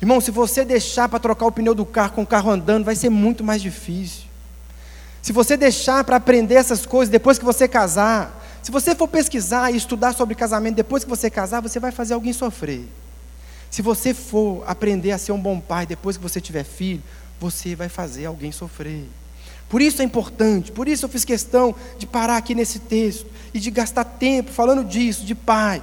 [0.00, 2.94] Irmão, se você deixar para trocar o pneu do carro com o carro andando, vai
[2.94, 4.26] ser muito mais difícil.
[5.26, 9.72] Se você deixar para aprender essas coisas depois que você casar, se você for pesquisar
[9.72, 12.84] e estudar sobre casamento depois que você casar, você vai fazer alguém sofrer.
[13.68, 17.02] Se você for aprender a ser um bom pai depois que você tiver filho,
[17.40, 19.04] você vai fazer alguém sofrer.
[19.68, 23.58] Por isso é importante, por isso eu fiz questão de parar aqui nesse texto e
[23.58, 25.82] de gastar tempo falando disso, de pai.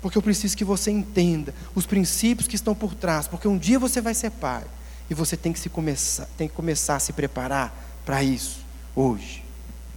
[0.00, 3.80] Porque eu preciso que você entenda os princípios que estão por trás, porque um dia
[3.80, 4.62] você vai ser pai
[5.10, 8.60] e você tem que, se começar, tem que começar a se preparar para isso
[8.94, 9.42] hoje.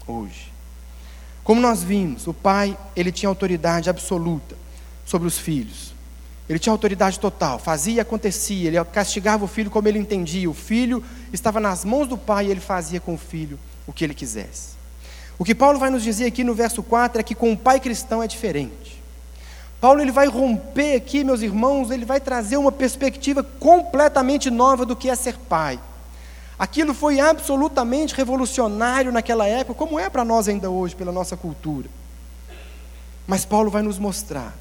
[0.08, 0.52] Hoje.
[1.44, 4.56] Como nós vimos, o pai, ele tinha autoridade absoluta
[5.06, 5.94] sobre os filhos.
[6.48, 10.50] Ele tinha autoridade total, fazia e acontecia, ele castigava o filho como ele entendia.
[10.50, 14.04] O filho estava nas mãos do pai e ele fazia com o filho o que
[14.04, 14.76] ele quisesse.
[15.38, 17.80] O que Paulo vai nos dizer aqui no verso 4 é que com o pai
[17.80, 19.04] cristão é diferente.
[19.82, 24.96] Paulo ele vai romper aqui, meus irmãos, ele vai trazer uma perspectiva completamente nova do
[24.96, 25.80] que é ser pai.
[26.58, 31.90] Aquilo foi absolutamente revolucionário naquela época, como é para nós ainda hoje, pela nossa cultura.
[33.28, 34.56] Mas Paulo vai nos mostrar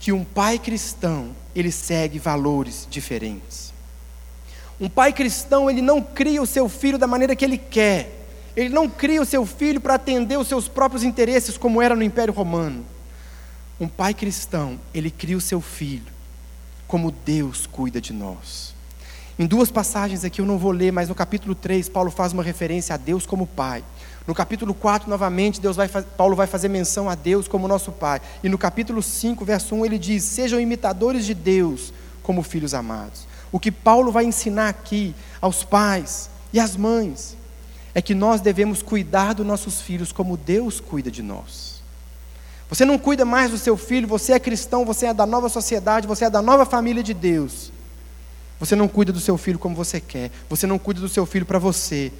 [0.00, 3.72] que um pai cristão, ele segue valores diferentes.
[4.80, 8.20] Um pai cristão, ele não cria o seu filho da maneira que ele quer.
[8.56, 12.02] Ele não cria o seu filho para atender os seus próprios interesses, como era no
[12.02, 12.84] Império Romano.
[13.78, 16.12] Um pai cristão, ele cria o seu filho
[16.92, 18.71] como Deus cuida de nós.
[19.38, 22.42] Em duas passagens aqui eu não vou ler, mas no capítulo 3, Paulo faz uma
[22.42, 23.82] referência a Deus como Pai.
[24.26, 28.20] No capítulo 4, novamente, Deus vai, Paulo vai fazer menção a Deus como nosso Pai.
[28.44, 31.92] E no capítulo 5, verso 1, ele diz: Sejam imitadores de Deus
[32.22, 33.26] como filhos amados.
[33.50, 37.36] O que Paulo vai ensinar aqui aos pais e às mães
[37.94, 41.82] é que nós devemos cuidar dos nossos filhos como Deus cuida de nós.
[42.68, 46.06] Você não cuida mais do seu filho, você é cristão, você é da nova sociedade,
[46.06, 47.71] você é da nova família de Deus.
[48.62, 51.44] Você não cuida do seu filho como você quer, você não cuida do seu filho
[51.44, 52.12] para você,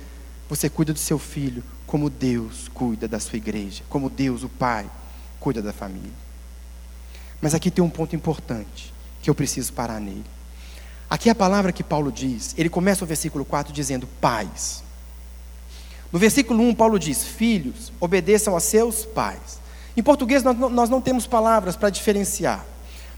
[0.49, 4.91] você cuida do seu filho como Deus cuida da sua igreja, como Deus, o Pai,
[5.39, 6.11] cuida da família.
[7.41, 10.25] Mas aqui tem um ponto importante que eu preciso parar nele.
[11.09, 14.83] Aqui a palavra que Paulo diz, ele começa o versículo 4 dizendo pais.
[16.11, 19.61] No versículo 1, Paulo diz: Filhos, obedeçam a seus pais.
[19.97, 22.67] Em português, nós não, nós não temos palavras para diferenciar.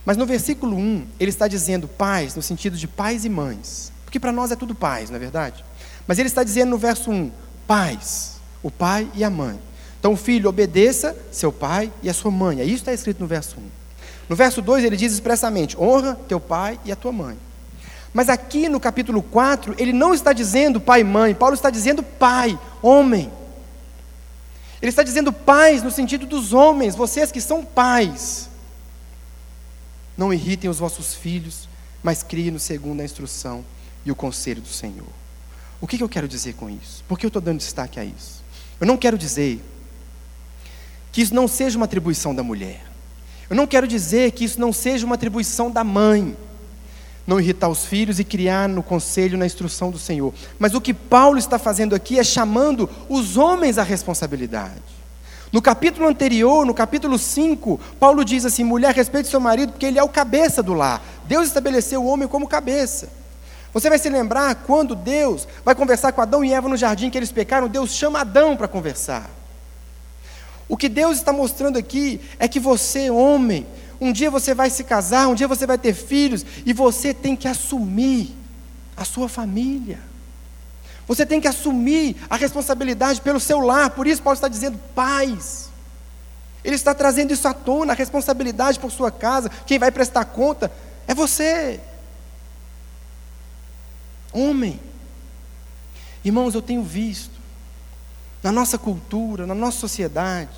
[0.05, 3.91] Mas no versículo 1, ele está dizendo pais, no sentido de pais e mães.
[4.05, 5.65] Porque para nós é tudo pais, não é verdade?
[6.07, 7.31] Mas ele está dizendo no verso 1,
[7.65, 9.59] pais, o pai e a mãe.
[9.99, 12.59] Então, o filho, obedeça seu pai e a sua mãe.
[12.59, 13.63] É isso que está escrito no verso 1.
[14.29, 17.35] No verso 2, ele diz expressamente: honra teu pai e a tua mãe.
[18.13, 22.03] Mas aqui no capítulo 4, ele não está dizendo pai e mãe, Paulo está dizendo
[22.03, 23.31] pai, homem.
[24.81, 28.49] Ele está dizendo pais no sentido dos homens, vocês que são pais.
[30.17, 31.67] Não irritem os vossos filhos,
[32.01, 33.65] mas criem-no segundo a instrução
[34.05, 35.07] e o conselho do Senhor.
[35.81, 37.03] O que, que eu quero dizer com isso?
[37.07, 38.43] Por que eu estou dando destaque a isso?
[38.79, 39.61] Eu não quero dizer
[41.11, 42.85] que isso não seja uma atribuição da mulher.
[43.49, 46.35] Eu não quero dizer que isso não seja uma atribuição da mãe
[47.27, 50.33] não irritar os filhos e criar no conselho, na instrução do Senhor.
[50.59, 54.94] Mas o que Paulo está fazendo aqui é chamando os homens à responsabilidade.
[55.55, 59.97] No capítulo anterior, no capítulo 5, Paulo diz assim: mulher, respeite seu marido, porque ele
[59.97, 61.01] é o cabeça do lar.
[61.23, 63.07] Deus estabeleceu o homem como cabeça.
[63.73, 67.17] Você vai se lembrar quando Deus vai conversar com Adão e Eva no jardim que
[67.17, 69.29] eles pecaram, Deus chama Adão para conversar.
[70.67, 73.65] O que Deus está mostrando aqui é que você, homem,
[74.01, 77.33] um dia você vai se casar, um dia você vai ter filhos, e você tem
[77.33, 78.35] que assumir
[78.97, 79.99] a sua família.
[81.07, 83.91] Você tem que assumir a responsabilidade pelo seu lar.
[83.91, 85.69] Por isso, Paulo está dizendo: pais.
[86.63, 89.49] Ele está trazendo isso à tona, a responsabilidade por sua casa.
[89.67, 90.71] Quem vai prestar conta
[91.07, 91.79] é você.
[94.33, 94.79] Homem.
[96.23, 97.39] Irmãos, eu tenho visto,
[98.41, 100.49] na nossa cultura, na nossa sociedade,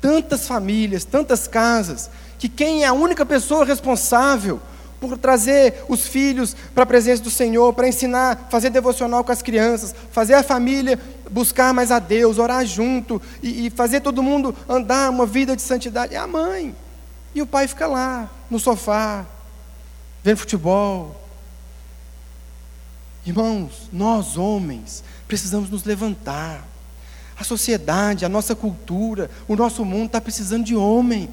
[0.00, 4.60] tantas famílias, tantas casas, que quem é a única pessoa responsável
[5.00, 9.42] por trazer os filhos para a presença do Senhor, para ensinar, fazer devocional com as
[9.42, 10.98] crianças, fazer a família
[11.30, 15.62] buscar mais a Deus, orar junto e, e fazer todo mundo andar uma vida de
[15.62, 16.74] santidade, é a mãe.
[17.34, 19.26] E o pai fica lá, no sofá,
[20.24, 21.20] vendo futebol.
[23.26, 26.66] Irmãos, nós homens precisamos nos levantar.
[27.38, 31.28] A sociedade, a nossa cultura, o nosso mundo está precisando de homem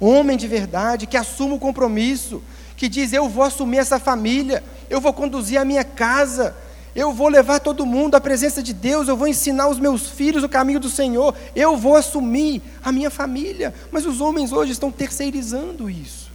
[0.00, 2.42] homem de verdade, que assuma o compromisso,
[2.76, 6.54] que diz: Eu vou assumir essa família, eu vou conduzir a minha casa,
[6.94, 10.44] eu vou levar todo mundo à presença de Deus, eu vou ensinar os meus filhos
[10.44, 13.74] o caminho do Senhor, eu vou assumir a minha família.
[13.90, 16.30] Mas os homens hoje estão terceirizando isso.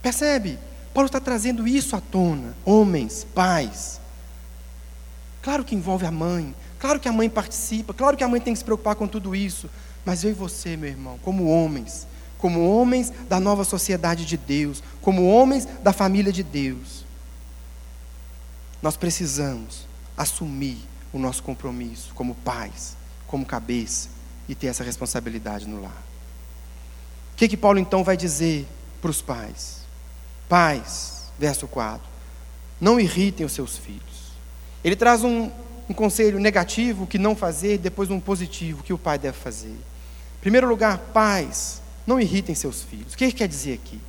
[0.00, 0.58] Percebe?
[0.92, 2.54] Paulo está trazendo isso à tona.
[2.64, 4.00] Homens, pais.
[5.42, 8.54] Claro que envolve a mãe, claro que a mãe participa, claro que a mãe tem
[8.54, 9.68] que se preocupar com tudo isso.
[10.04, 12.06] Mas eu e você, meu irmão, como homens,
[12.44, 17.06] como homens da nova sociedade de Deus, como homens da família de Deus,
[18.82, 20.76] nós precisamos assumir
[21.10, 24.10] o nosso compromisso como pais, como cabeça
[24.46, 26.02] e ter essa responsabilidade no lar.
[27.32, 28.68] O que, que Paulo então vai dizer
[29.00, 29.78] para os pais?
[30.46, 32.06] Pais, verso 4,
[32.78, 34.34] não irritem os seus filhos.
[34.84, 35.50] Ele traz um,
[35.88, 39.74] um conselho negativo, que não fazer, depois um positivo, que o pai deve fazer
[40.44, 43.14] primeiro lugar, pais, não irritem seus filhos.
[43.14, 44.00] O que ele quer dizer aqui?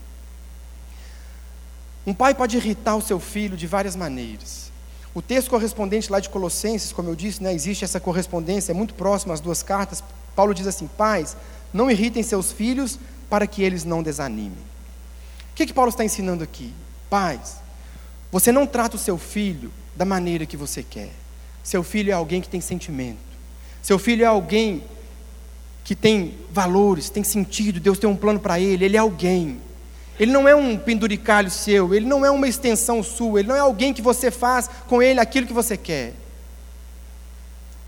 [2.06, 4.72] Um pai pode irritar o seu filho de várias maneiras.
[5.14, 8.94] O texto correspondente lá de Colossenses, como eu disse, né, existe essa correspondência, é muito
[8.94, 10.04] próxima às duas cartas.
[10.36, 11.36] Paulo diz assim: Pais,
[11.74, 14.52] não irritem seus filhos para que eles não desanimem.
[15.52, 16.74] O que, que Paulo está ensinando aqui?
[17.10, 17.58] Pais,
[18.32, 21.12] Você não trata o seu filho da maneira que você quer.
[21.64, 23.18] Seu filho é alguém que tem sentimento.
[23.82, 24.84] Seu filho é alguém
[25.86, 29.62] que tem valores, tem sentido, Deus tem um plano para ele, ele é alguém.
[30.20, 33.60] Ele não é um penduricalho seu, ele não é uma extensão sua, ele não é
[33.60, 36.14] alguém que você faz com ele aquilo que você quer.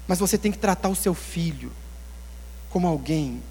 [0.08, 1.72] Mas você tem que tratar o seu filho
[2.70, 3.42] como alguém,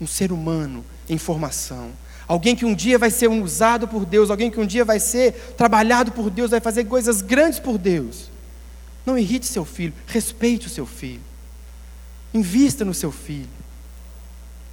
[0.00, 1.90] um ser humano em formação.
[2.28, 5.32] Alguém que um dia vai ser usado por Deus, alguém que um dia vai ser
[5.56, 8.30] trabalhado por Deus, vai fazer coisas grandes por Deus.
[9.04, 11.22] Não irrite seu filho, respeite o seu filho.
[12.32, 13.48] Invista no seu filho.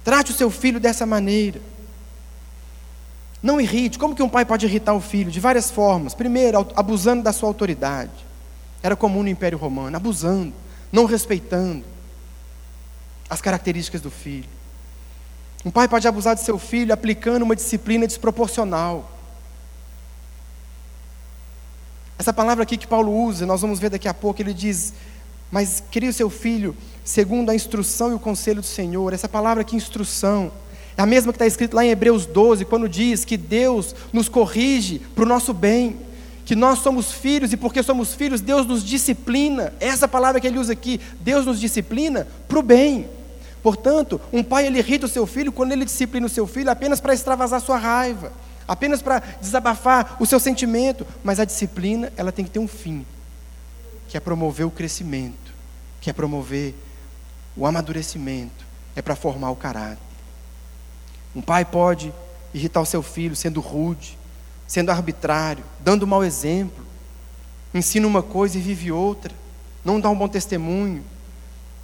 [0.06, 1.60] Trate o seu filho dessa maneira.
[3.42, 3.98] Não irrite.
[3.98, 5.32] Como que um pai pode irritar o filho?
[5.32, 6.14] De várias formas.
[6.14, 8.12] Primeiro, abusando da sua autoridade.
[8.84, 10.54] Era comum no Império Romano, abusando,
[10.92, 11.84] não respeitando
[13.28, 14.48] as características do filho.
[15.64, 19.10] Um pai pode abusar de seu filho aplicando uma disciplina desproporcional.
[22.16, 24.94] Essa palavra aqui que Paulo usa, nós vamos ver daqui a pouco, ele diz:
[25.50, 26.76] Mas crie o seu filho
[27.06, 29.12] segundo a instrução e o conselho do Senhor.
[29.12, 30.50] Essa palavra aqui, instrução,
[30.96, 34.28] é a mesma que está escrito lá em Hebreus 12, quando diz que Deus nos
[34.28, 35.96] corrige para o nosso bem,
[36.44, 39.72] que nós somos filhos e porque somos filhos, Deus nos disciplina.
[39.78, 43.08] Essa palavra que ele usa aqui, Deus nos disciplina para o bem.
[43.62, 47.00] Portanto, um pai ele irrita o seu filho quando ele disciplina o seu filho apenas
[47.00, 48.32] para extravasar sua raiva,
[48.66, 53.06] apenas para desabafar o seu sentimento, mas a disciplina, ela tem que ter um fim,
[54.08, 55.54] que é promover o crescimento,
[56.00, 56.74] que é promover
[57.56, 60.02] o amadurecimento, é para formar o caráter.
[61.34, 62.12] Um pai pode
[62.52, 64.18] irritar o seu filho sendo rude,
[64.66, 66.84] sendo arbitrário, dando mau exemplo,
[67.72, 69.32] ensina uma coisa e vive outra,
[69.84, 71.04] não dá um bom testemunho,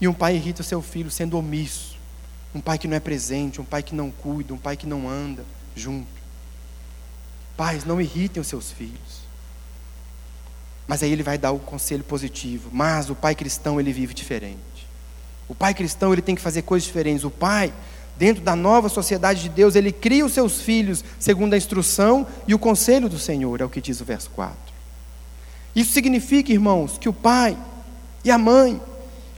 [0.01, 1.97] e um pai irrita o seu filho sendo omisso.
[2.55, 5.09] Um pai que não é presente, um pai que não cuida, um pai que não
[5.09, 5.45] anda
[5.75, 6.23] junto.
[7.57, 9.23] Pais, não irritem os seus filhos.
[10.87, 12.69] Mas aí ele vai dar o conselho positivo.
[12.73, 14.59] Mas o pai cristão, ele vive diferente.
[15.53, 17.25] O pai cristão, ele tem que fazer coisas diferentes.
[17.25, 17.75] O pai,
[18.17, 22.55] dentro da nova sociedade de Deus, ele cria os seus filhos segundo a instrução e
[22.55, 24.57] o conselho do Senhor, é o que diz o verso 4.
[25.77, 27.55] Isso significa, irmãos, que o pai
[28.25, 28.81] e a mãe,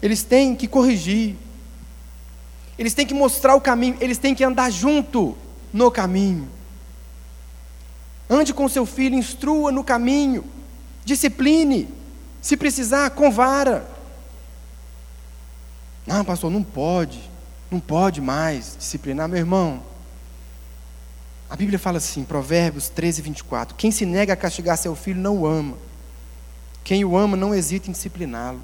[0.00, 1.34] eles têm que corrigir,
[2.78, 5.36] eles têm que mostrar o caminho, eles têm que andar junto
[5.72, 6.48] no caminho.
[8.30, 10.44] Ande com seu filho, instrua no caminho,
[11.04, 11.88] discipline,
[12.40, 13.93] se precisar, com vara.
[16.06, 17.20] Não, pastor, não pode,
[17.70, 19.82] não pode mais disciplinar, meu irmão.
[21.48, 25.38] A Bíblia fala assim, Provérbios 13, 24: Quem se nega a castigar seu filho não
[25.38, 25.76] o ama,
[26.82, 28.60] quem o ama não hesita em discipliná-lo.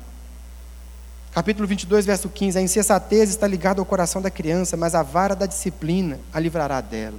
[1.32, 5.34] Capítulo 22, verso 15: A insensatez está ligada ao coração da criança, mas a vara
[5.34, 7.18] da disciplina a livrará dela.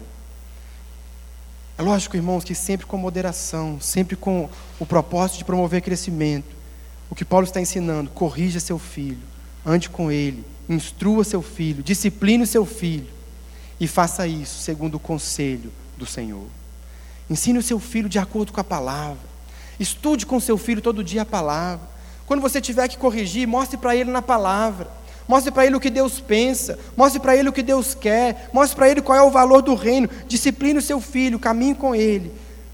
[1.77, 4.49] É lógico, irmãos, que sempre com moderação, sempre com
[4.79, 6.55] o propósito de promover crescimento.
[7.09, 9.30] O que Paulo está ensinando, corrija seu filho,
[9.65, 13.07] ande com ele, instrua seu filho, discipline seu filho
[13.79, 16.45] e faça isso segundo o conselho do Senhor.
[17.29, 19.31] Ensine o seu filho de acordo com a palavra.
[19.79, 21.87] Estude com seu filho todo dia a palavra.
[22.25, 24.87] Quando você tiver que corrigir, mostre para ele na palavra.
[25.27, 28.75] Mostre para ele o que Deus pensa, mostre para ele o que Deus quer, mostre
[28.75, 30.09] para ele qual é o valor do reino.
[30.27, 32.33] Discipline o seu filho, caminhe com ele,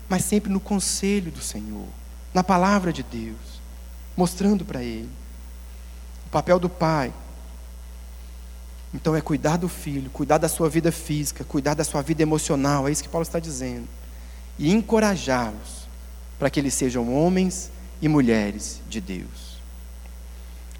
[0.09, 1.85] mas sempre no conselho do Senhor,
[2.33, 3.37] na palavra de Deus,
[4.15, 5.09] mostrando para ele.
[6.27, 7.13] O papel do pai,
[8.93, 12.87] então, é cuidar do filho, cuidar da sua vida física, cuidar da sua vida emocional,
[12.87, 13.87] é isso que Paulo está dizendo,
[14.59, 15.87] e encorajá-los
[16.37, 17.71] para que eles sejam homens
[18.01, 19.57] e mulheres de Deus.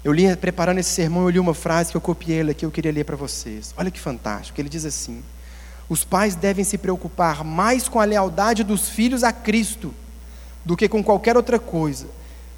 [0.04, 2.70] Eu li, preparando esse sermão, eu li uma frase que eu copiei ela aqui, eu
[2.70, 3.74] queria ler para vocês.
[3.76, 4.60] Olha que fantástico.
[4.60, 5.24] Ele diz assim:
[5.88, 9.92] Os pais devem se preocupar mais com a lealdade dos filhos a Cristo
[10.64, 12.06] do que com qualquer outra coisa,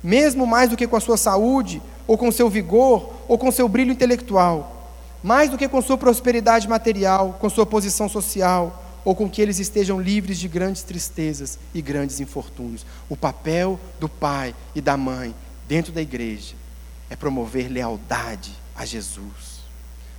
[0.03, 3.69] mesmo mais do que com a sua saúde, ou com seu vigor, ou com seu
[3.69, 4.93] brilho intelectual,
[5.23, 9.59] mais do que com sua prosperidade material, com sua posição social, ou com que eles
[9.59, 12.85] estejam livres de grandes tristezas e grandes infortúnios.
[13.09, 15.35] O papel do pai e da mãe
[15.69, 16.55] dentro da igreja
[17.09, 19.61] é promover lealdade a Jesus,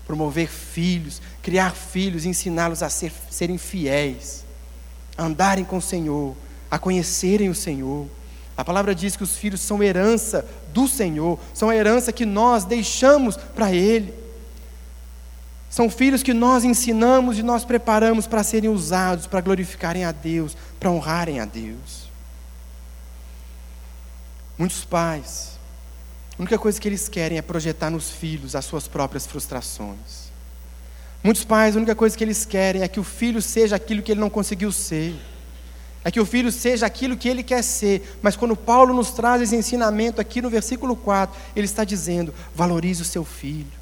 [0.06, 4.44] promover filhos, criar filhos, ensiná-los a ser, serem fiéis,
[5.18, 6.36] a andarem com o Senhor,
[6.70, 8.08] a conhecerem o Senhor.
[8.62, 12.64] A palavra diz que os filhos são herança do Senhor, são a herança que nós
[12.64, 14.14] deixamos para Ele.
[15.68, 20.56] São filhos que nós ensinamos e nós preparamos para serem usados, para glorificarem a Deus,
[20.80, 22.10] para honrarem a Deus.
[24.58, 25.52] Muitos pais
[26.38, 30.32] a única coisa que eles querem é projetar nos filhos as suas próprias frustrações.
[31.24, 34.12] Muitos pais, a única coisa que eles querem é que o filho seja aquilo que
[34.12, 35.14] ele não conseguiu ser.
[36.04, 38.18] É que o filho seja aquilo que ele quer ser.
[38.22, 43.02] Mas quando Paulo nos traz esse ensinamento aqui no versículo 4, ele está dizendo: valorize
[43.02, 43.82] o seu filho.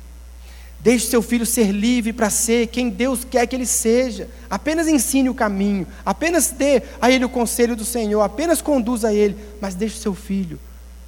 [0.81, 4.29] Deixe seu filho ser livre para ser quem Deus quer que ele seja.
[4.49, 9.13] Apenas ensine o caminho, apenas dê a ele o conselho do Senhor, apenas conduza a
[9.13, 10.57] ele, mas deixe seu filho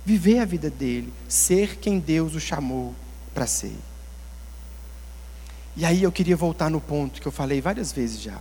[0.06, 2.94] viver a vida dele, ser quem Deus o chamou
[3.34, 3.76] para ser.
[5.76, 8.40] E aí eu queria voltar no ponto que eu falei várias vezes já.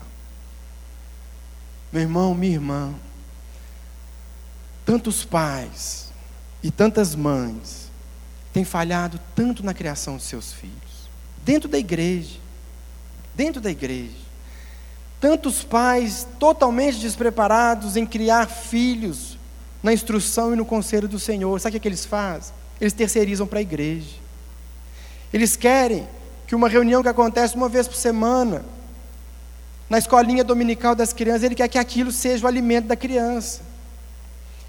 [1.92, 2.94] Meu irmão, minha irmã,
[4.84, 6.12] tantos pais
[6.62, 7.90] e tantas mães
[8.52, 10.90] têm falhado tanto na criação de seus filhos
[11.44, 12.38] dentro da igreja.
[13.34, 14.16] Dentro da igreja.
[15.20, 19.38] Tantos pais totalmente despreparados em criar filhos
[19.82, 21.58] na instrução e no conselho do Senhor.
[21.60, 22.54] Sabe o que, que eles fazem?
[22.80, 24.16] Eles terceirizam para a igreja.
[25.32, 26.08] Eles querem
[26.46, 28.64] que uma reunião que acontece uma vez por semana,
[29.90, 33.60] na escolinha dominical das crianças, ele quer que aquilo seja o alimento da criança.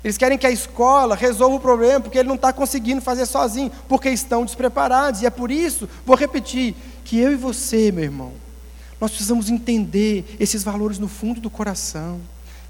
[0.03, 3.71] Eles querem que a escola resolva o problema, porque ele não está conseguindo fazer sozinho,
[3.87, 5.21] porque estão despreparados.
[5.21, 8.33] E é por isso, vou repetir, que eu e você, meu irmão,
[8.99, 12.19] nós precisamos entender esses valores no fundo do coração.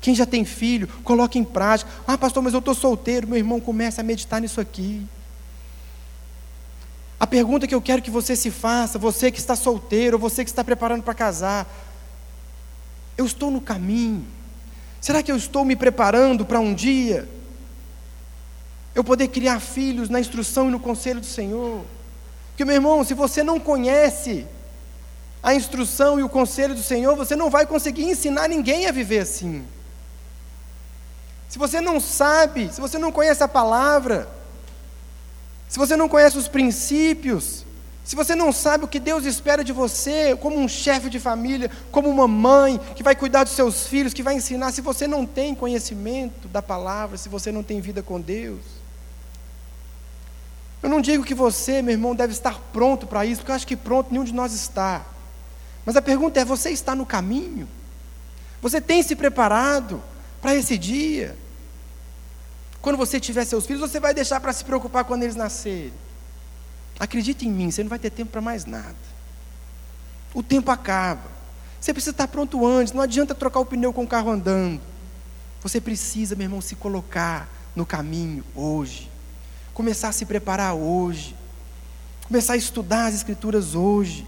[0.02, 1.90] Quem já tem filho, coloque em prática.
[2.06, 3.30] Ah, pastor, mas eu estou solteiro.
[3.30, 5.06] Meu irmão, comece a meditar nisso aqui.
[7.18, 10.50] A pergunta que eu quero que você se faça, você que está solteiro, você que
[10.50, 11.72] está preparando para casar,
[13.22, 14.26] eu estou no caminho.
[15.00, 17.28] Será que eu estou me preparando para um dia
[18.94, 21.86] eu poder criar filhos na instrução e no conselho do Senhor?
[22.50, 24.46] Porque, meu irmão, se você não conhece
[25.42, 29.20] a instrução e o conselho do Senhor, você não vai conseguir ensinar ninguém a viver
[29.20, 29.66] assim.
[31.50, 34.30] Se você não sabe, se você não conhece a palavra,
[35.68, 37.66] se você não conhece os princípios,
[38.04, 41.70] se você não sabe o que Deus espera de você, como um chefe de família,
[41.92, 45.26] como uma mãe que vai cuidar dos seus filhos, que vai ensinar, se você não
[45.26, 48.62] tem conhecimento da palavra, se você não tem vida com Deus.
[50.82, 53.68] Eu não digo que você, meu irmão, deve estar pronto para isso, porque eu acho
[53.68, 55.06] que pronto nenhum de nós está.
[55.86, 57.70] Mas a pergunta é: você está no caminho?
[58.64, 60.02] Você tem se preparado
[60.42, 61.38] para esse dia?
[62.82, 65.94] Quando você tiver seus filhos, você vai deixar para se preocupar quando eles nascerem?
[67.02, 68.96] Acredite em mim, você não vai ter tempo para mais nada.
[70.36, 71.32] O tempo acaba.
[71.80, 72.94] Você precisa estar pronto antes.
[72.94, 74.80] Não adianta trocar o pneu com o carro andando.
[75.64, 79.10] Você precisa, meu irmão, se colocar no caminho hoje.
[79.74, 81.36] Começar a se preparar hoje.
[82.28, 84.28] Começar a estudar as Escrituras hoje.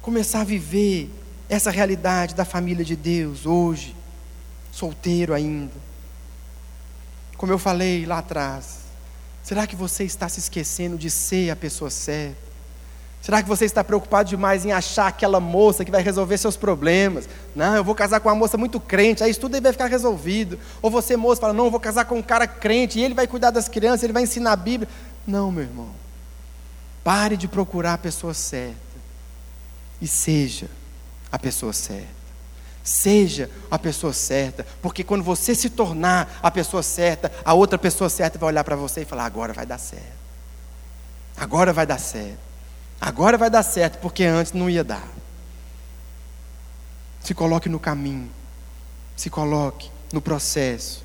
[0.00, 1.08] Começar a viver
[1.48, 3.94] essa realidade da família de Deus hoje.
[4.72, 5.74] Solteiro ainda.
[7.36, 8.81] Como eu falei lá atrás,
[9.42, 12.52] Será que você está se esquecendo de ser a pessoa certa?
[13.22, 17.28] Será que você está preocupado demais em achar aquela moça que vai resolver seus problemas?
[17.54, 20.58] Não, eu vou casar com uma moça muito crente, aí isso tudo vai ficar resolvido.
[20.82, 23.28] Ou você, moça, fala: não, eu vou casar com um cara crente, e ele vai
[23.28, 24.88] cuidar das crianças, ele vai ensinar a Bíblia.
[25.24, 25.90] Não, meu irmão.
[27.04, 28.76] Pare de procurar a pessoa certa
[30.00, 30.68] e seja
[31.30, 32.21] a pessoa certa.
[32.82, 38.10] Seja a pessoa certa, porque quando você se tornar a pessoa certa, a outra pessoa
[38.10, 40.22] certa vai olhar para você e falar: agora vai dar certo.
[41.36, 42.38] Agora vai dar certo.
[43.00, 45.06] Agora vai dar certo, porque antes não ia dar.
[47.20, 48.30] Se coloque no caminho,
[49.16, 51.04] se coloque no processo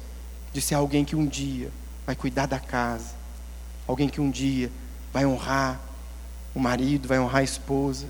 [0.52, 1.72] de ser alguém que um dia
[2.08, 3.14] vai cuidar da casa,
[3.86, 4.72] alguém que um dia
[5.14, 5.80] vai honrar
[6.56, 8.08] o marido, vai honrar a esposa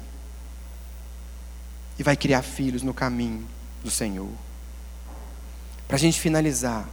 [2.00, 3.46] e vai criar filhos no caminho
[3.88, 4.30] do Senhor.
[5.88, 6.86] Para a gente finalizar,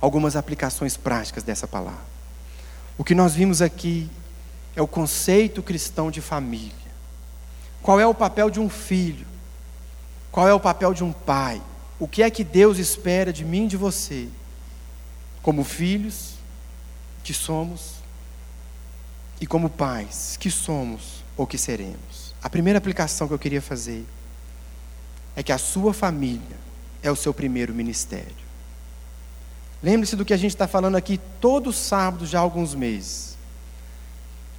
[0.00, 2.04] algumas aplicações práticas dessa palavra.
[2.98, 4.10] O que nós vimos aqui
[4.74, 6.72] é o conceito cristão de família.
[7.80, 9.26] Qual é o papel de um filho?
[10.32, 11.62] Qual é o papel de um pai?
[11.96, 14.28] O que é que Deus espera de mim e de você,
[15.42, 16.34] como filhos
[17.22, 17.94] que somos
[19.40, 22.34] e como pais que somos ou que seremos?
[22.42, 24.04] A primeira aplicação que eu queria fazer
[25.36, 26.56] é que a sua família
[27.02, 28.46] é o seu primeiro ministério.
[29.82, 33.36] Lembre-se do que a gente está falando aqui todo sábado já há alguns meses.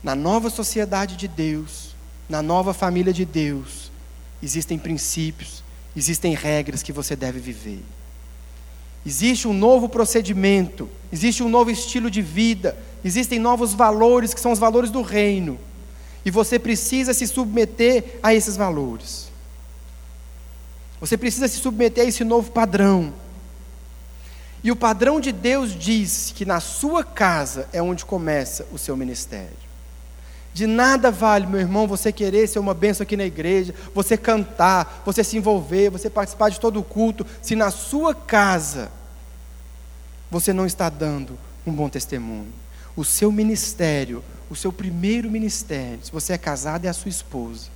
[0.03, 1.95] Na nova sociedade de Deus,
[2.29, 3.91] na nova família de Deus,
[4.41, 5.63] existem princípios,
[5.95, 7.83] existem regras que você deve viver.
[9.05, 14.51] Existe um novo procedimento, existe um novo estilo de vida, existem novos valores que são
[14.51, 15.57] os valores do reino.
[16.23, 19.26] E você precisa se submeter a esses valores.
[20.99, 23.13] Você precisa se submeter a esse novo padrão.
[24.63, 28.97] E o padrão de Deus diz que na sua casa é onde começa o seu
[28.97, 29.67] ministério.
[30.53, 35.03] De nada vale, meu irmão, você querer ser uma bênção aqui na igreja, você cantar,
[35.05, 38.91] você se envolver, você participar de todo o culto, se na sua casa
[40.31, 42.51] você não está dando um bom testemunho.
[42.95, 47.69] O seu ministério, o seu primeiro ministério, se você é casado, é a sua esposa.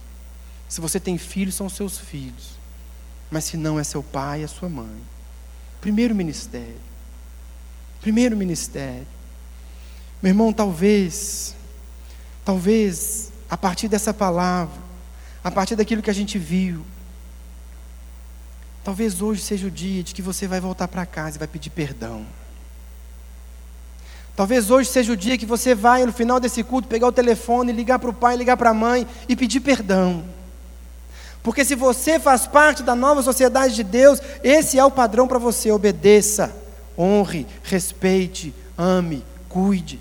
[0.68, 2.61] Se você tem filhos, são seus filhos.
[3.32, 5.02] Mas se não, é seu pai, é sua mãe.
[5.80, 6.76] Primeiro ministério.
[8.02, 9.08] Primeiro ministério.
[10.22, 11.56] Meu irmão, talvez,
[12.44, 14.76] talvez, a partir dessa palavra,
[15.44, 16.86] a partir daquilo que a gente viu,
[18.84, 21.70] talvez hoje seja o dia de que você vai voltar para casa e vai pedir
[21.70, 22.26] perdão.
[24.36, 27.72] Talvez hoje seja o dia que você vai, no final desse culto, pegar o telefone,
[27.72, 30.24] ligar para o pai, ligar para a mãe e pedir perdão.
[31.44, 35.40] Porque se você faz parte da nova sociedade de Deus, esse é o padrão para
[35.40, 35.72] você.
[35.72, 36.56] Obedeça,
[36.98, 40.00] honre, respeite, ame, cuide.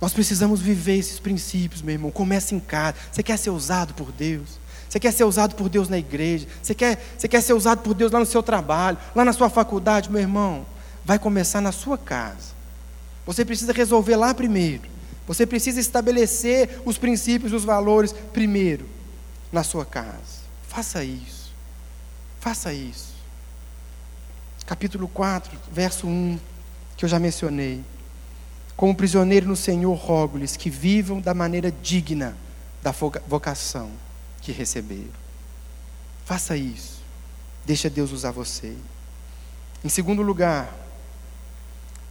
[0.00, 2.10] Nós precisamos viver esses princípios, meu irmão.
[2.10, 2.96] Comece em casa.
[3.10, 4.58] Você quer ser usado por Deus?
[4.88, 6.46] Você quer ser usado por Deus na igreja?
[6.62, 9.48] Você quer, você quer ser usado por Deus lá no seu trabalho, lá na sua
[9.48, 10.66] faculdade, meu irmão?
[11.04, 12.54] Vai começar na sua casa.
[13.24, 14.93] Você precisa resolver lá primeiro.
[15.26, 18.88] Você precisa estabelecer os princípios, os valores primeiro
[19.50, 20.44] na sua casa.
[20.68, 21.52] Faça isso.
[22.40, 23.14] Faça isso.
[24.66, 26.38] Capítulo 4, verso 1,
[26.96, 27.82] que eu já mencionei.
[28.76, 32.36] Como prisioneiro no Senhor, rogo-lhes que vivam da maneira digna
[32.82, 32.90] da
[33.26, 33.90] vocação
[34.42, 35.24] que receberam.
[36.24, 37.02] Faça isso.
[37.64, 38.74] Deixa Deus usar você.
[39.82, 40.74] Em segundo lugar,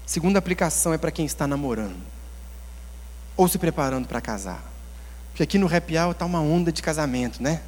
[0.06, 2.13] segunda aplicação é para quem está namorando
[3.36, 4.64] ou se preparando para casar.
[5.30, 7.62] Porque aqui no Happy Hour está uma onda de casamento, né?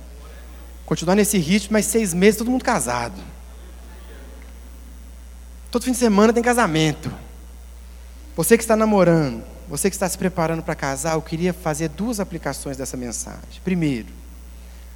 [0.86, 3.20] Continuar nesse ritmo, mas seis meses todo mundo casado.
[5.72, 7.11] Todo fim de semana tem casamento.
[8.36, 12.20] Você que está namorando, você que está se preparando para casar, eu queria fazer duas
[12.20, 13.61] aplicações dessa mensagem.
[13.63, 14.07] Primeiro,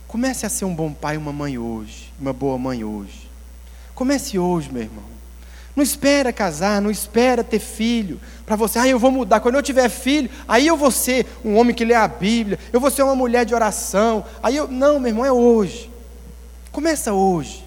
[0.08, 3.30] comece a ser um bom pai e uma mãe hoje, uma boa mãe hoje.
[3.96, 5.19] Comece hoje, meu irmão.
[5.80, 9.40] Não espera casar, não espera ter filho, para você, ah, eu vou mudar.
[9.40, 12.82] Quando eu tiver filho, aí eu vou ser um homem que lê a Bíblia, eu
[12.82, 14.26] vou ser uma mulher de oração.
[14.44, 15.90] Aí eu, não, meu irmão, é hoje.
[16.70, 17.66] Começa hoje.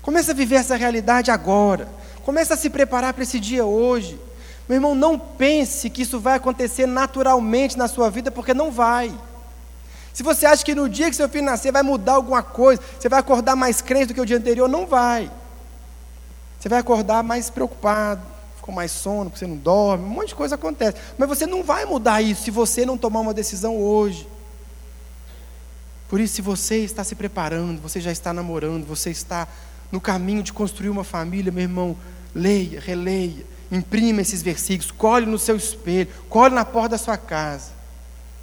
[0.00, 1.86] Começa a viver essa realidade agora.
[2.24, 4.18] Começa a se preparar para esse dia hoje.
[4.66, 9.12] Meu irmão, não pense que isso vai acontecer naturalmente na sua vida, porque não vai.
[10.14, 13.06] Se você acha que no dia que seu filho nascer vai mudar alguma coisa, você
[13.06, 15.30] vai acordar mais crente do que o dia anterior, não vai.
[16.64, 18.22] Você vai acordar mais preocupado,
[18.62, 20.96] com mais sono, porque você não dorme, um monte de coisa acontece.
[21.18, 24.26] Mas você não vai mudar isso se você não tomar uma decisão hoje.
[26.08, 29.46] Por isso, se você está se preparando, você já está namorando, você está
[29.92, 31.94] no caminho de construir uma família, meu irmão,
[32.34, 37.72] leia, releia, imprima esses versículos, colhe no seu espelho, colhe na porta da sua casa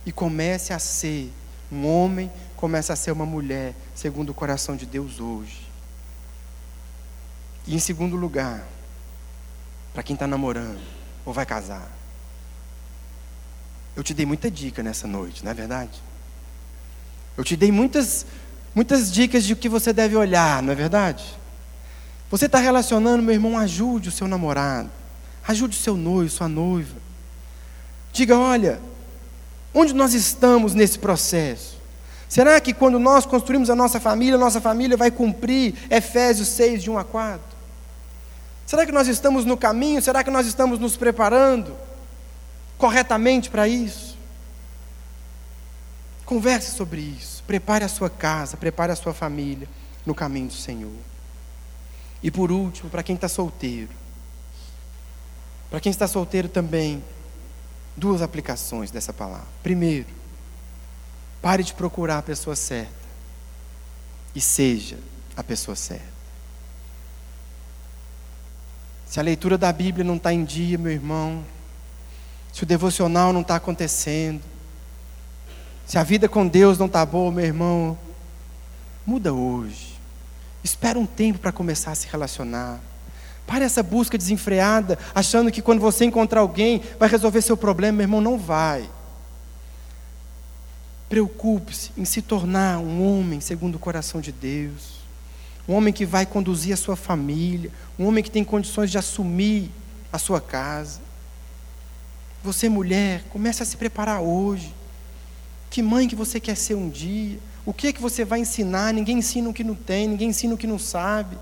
[0.06, 1.34] e comece a ser
[1.72, 5.61] um homem, comece a ser uma mulher, segundo o coração de Deus hoje.
[7.66, 8.64] E em segundo lugar,
[9.94, 10.80] para quem está namorando
[11.26, 11.90] ou vai casar,
[13.96, 16.02] eu te dei muita dica nessa noite, não é verdade?
[17.38, 18.26] Eu te dei muitas,
[18.74, 21.38] muitas dicas de o que você deve olhar, não é verdade?
[22.30, 24.90] Você está relacionando, meu irmão, ajude o seu namorado,
[25.48, 26.96] ajude o seu noivo, sua noiva.
[28.14, 28.80] Diga, olha,
[29.74, 31.78] onde nós estamos nesse processo?
[32.30, 36.84] Será que quando nós construímos a nossa família, a nossa família vai cumprir Efésios 6,
[36.84, 37.51] de 1 a 4?
[38.72, 40.02] Será que nós estamos no caminho?
[40.02, 41.76] Será que nós estamos nos preparando
[42.78, 44.18] corretamente para isso?
[46.24, 47.44] Converse sobre isso.
[47.44, 49.68] Prepare a sua casa, prepare a sua família
[50.06, 50.96] no caminho do Senhor.
[52.24, 53.92] E por último, para quem está solteiro.
[55.70, 57.04] Para quem está solteiro também,
[57.98, 59.50] duas aplicações dessa palavra.
[59.62, 60.08] Primeiro,
[61.42, 62.94] pare de procurar a pessoa certa
[64.34, 64.98] e seja
[65.36, 66.21] a pessoa certa.
[69.12, 71.44] Se a leitura da Bíblia não está em dia, meu irmão,
[72.54, 74.42] se o devocional não está acontecendo,
[75.86, 77.98] se a vida com Deus não está boa, meu irmão,
[79.06, 80.00] muda hoje.
[80.64, 82.80] Espera um tempo para começar a se relacionar.
[83.46, 88.06] Pare essa busca desenfreada, achando que quando você encontrar alguém vai resolver seu problema, meu
[88.06, 88.90] irmão, não vai.
[91.10, 95.01] Preocupe-se em se tornar um homem segundo o coração de Deus
[95.68, 99.72] um homem que vai conduzir a sua família, um homem que tem condições de assumir
[100.12, 101.00] a sua casa.
[102.44, 104.74] Você, mulher, comece a se preparar hoje.
[105.70, 107.40] Que mãe que você quer ser um dia?
[107.66, 108.94] O que é que você vai ensinar?
[108.94, 111.38] Ninguém ensina o que não tem, ninguém ensina o que não sabe.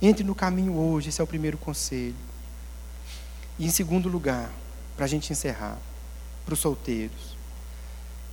[0.00, 2.14] Entre no caminho hoje, esse é o primeiro conselho.
[3.58, 4.50] E em segundo lugar,
[4.96, 5.78] para a gente encerrar,
[6.44, 7.36] para os solteiros.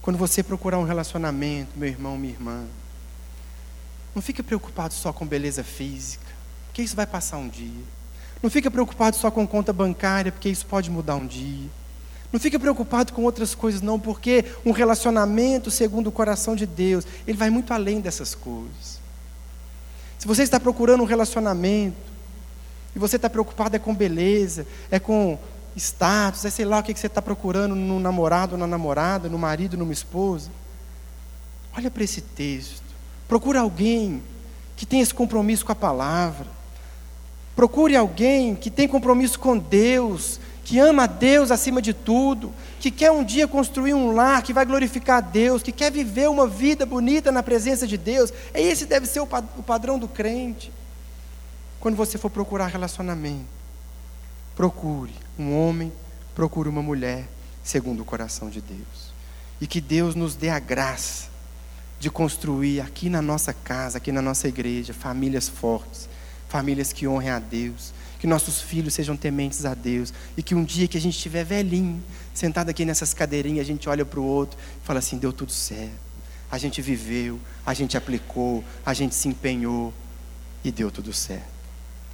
[0.01, 2.66] Quando você procurar um relacionamento, meu irmão, minha irmã,
[4.14, 6.26] não fique preocupado só com beleza física,
[6.68, 7.84] porque isso vai passar um dia.
[8.41, 11.70] Não fique preocupado só com conta bancária, porque isso pode mudar um dia.
[12.32, 17.05] Não fique preocupado com outras coisas, não, porque um relacionamento segundo o coração de Deus,
[17.28, 18.99] ele vai muito além dessas coisas.
[20.20, 22.14] Se você está procurando um relacionamento,
[22.95, 25.38] e você está preocupado é com beleza, é com
[25.76, 29.76] status, é sei lá o que você está procurando no namorado, na namorada, no marido,
[29.76, 30.51] numa esposa.
[31.76, 32.83] Olha para esse texto.
[33.28, 34.21] Procura alguém
[34.76, 36.47] que tenha esse compromisso com a palavra.
[37.55, 42.89] Procure alguém que tem compromisso com Deus, que ama a Deus acima de tudo, que
[42.89, 46.47] quer um dia construir um lar que vai glorificar a Deus, que quer viver uma
[46.47, 48.34] vida bonita na presença de Deus.
[48.53, 50.71] É esse deve ser o padrão do crente.
[51.80, 53.45] Quando você for procurar relacionamento,
[54.55, 55.91] procure um homem,
[56.34, 57.28] procure uma mulher,
[57.63, 59.13] segundo o coração de Deus.
[59.61, 61.33] E que Deus nos dê a graça
[62.04, 66.10] de construir aqui na nossa casa, aqui na nossa igreja, famílias fortes,
[66.49, 70.66] famílias que honrem a Deus, que nossos filhos sejam tementes a Deus e que um
[70.66, 74.26] dia que a gente estiver velhinho, sentado aqui nessas cadeirinhas, a gente olha para o
[74.26, 75.93] outro e fala assim: deu tudo certo.
[76.51, 79.93] A gente viveu, a gente aplicou, a gente se empenhou
[80.62, 81.47] e deu tudo certo.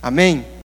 [0.04, 0.46] Amém?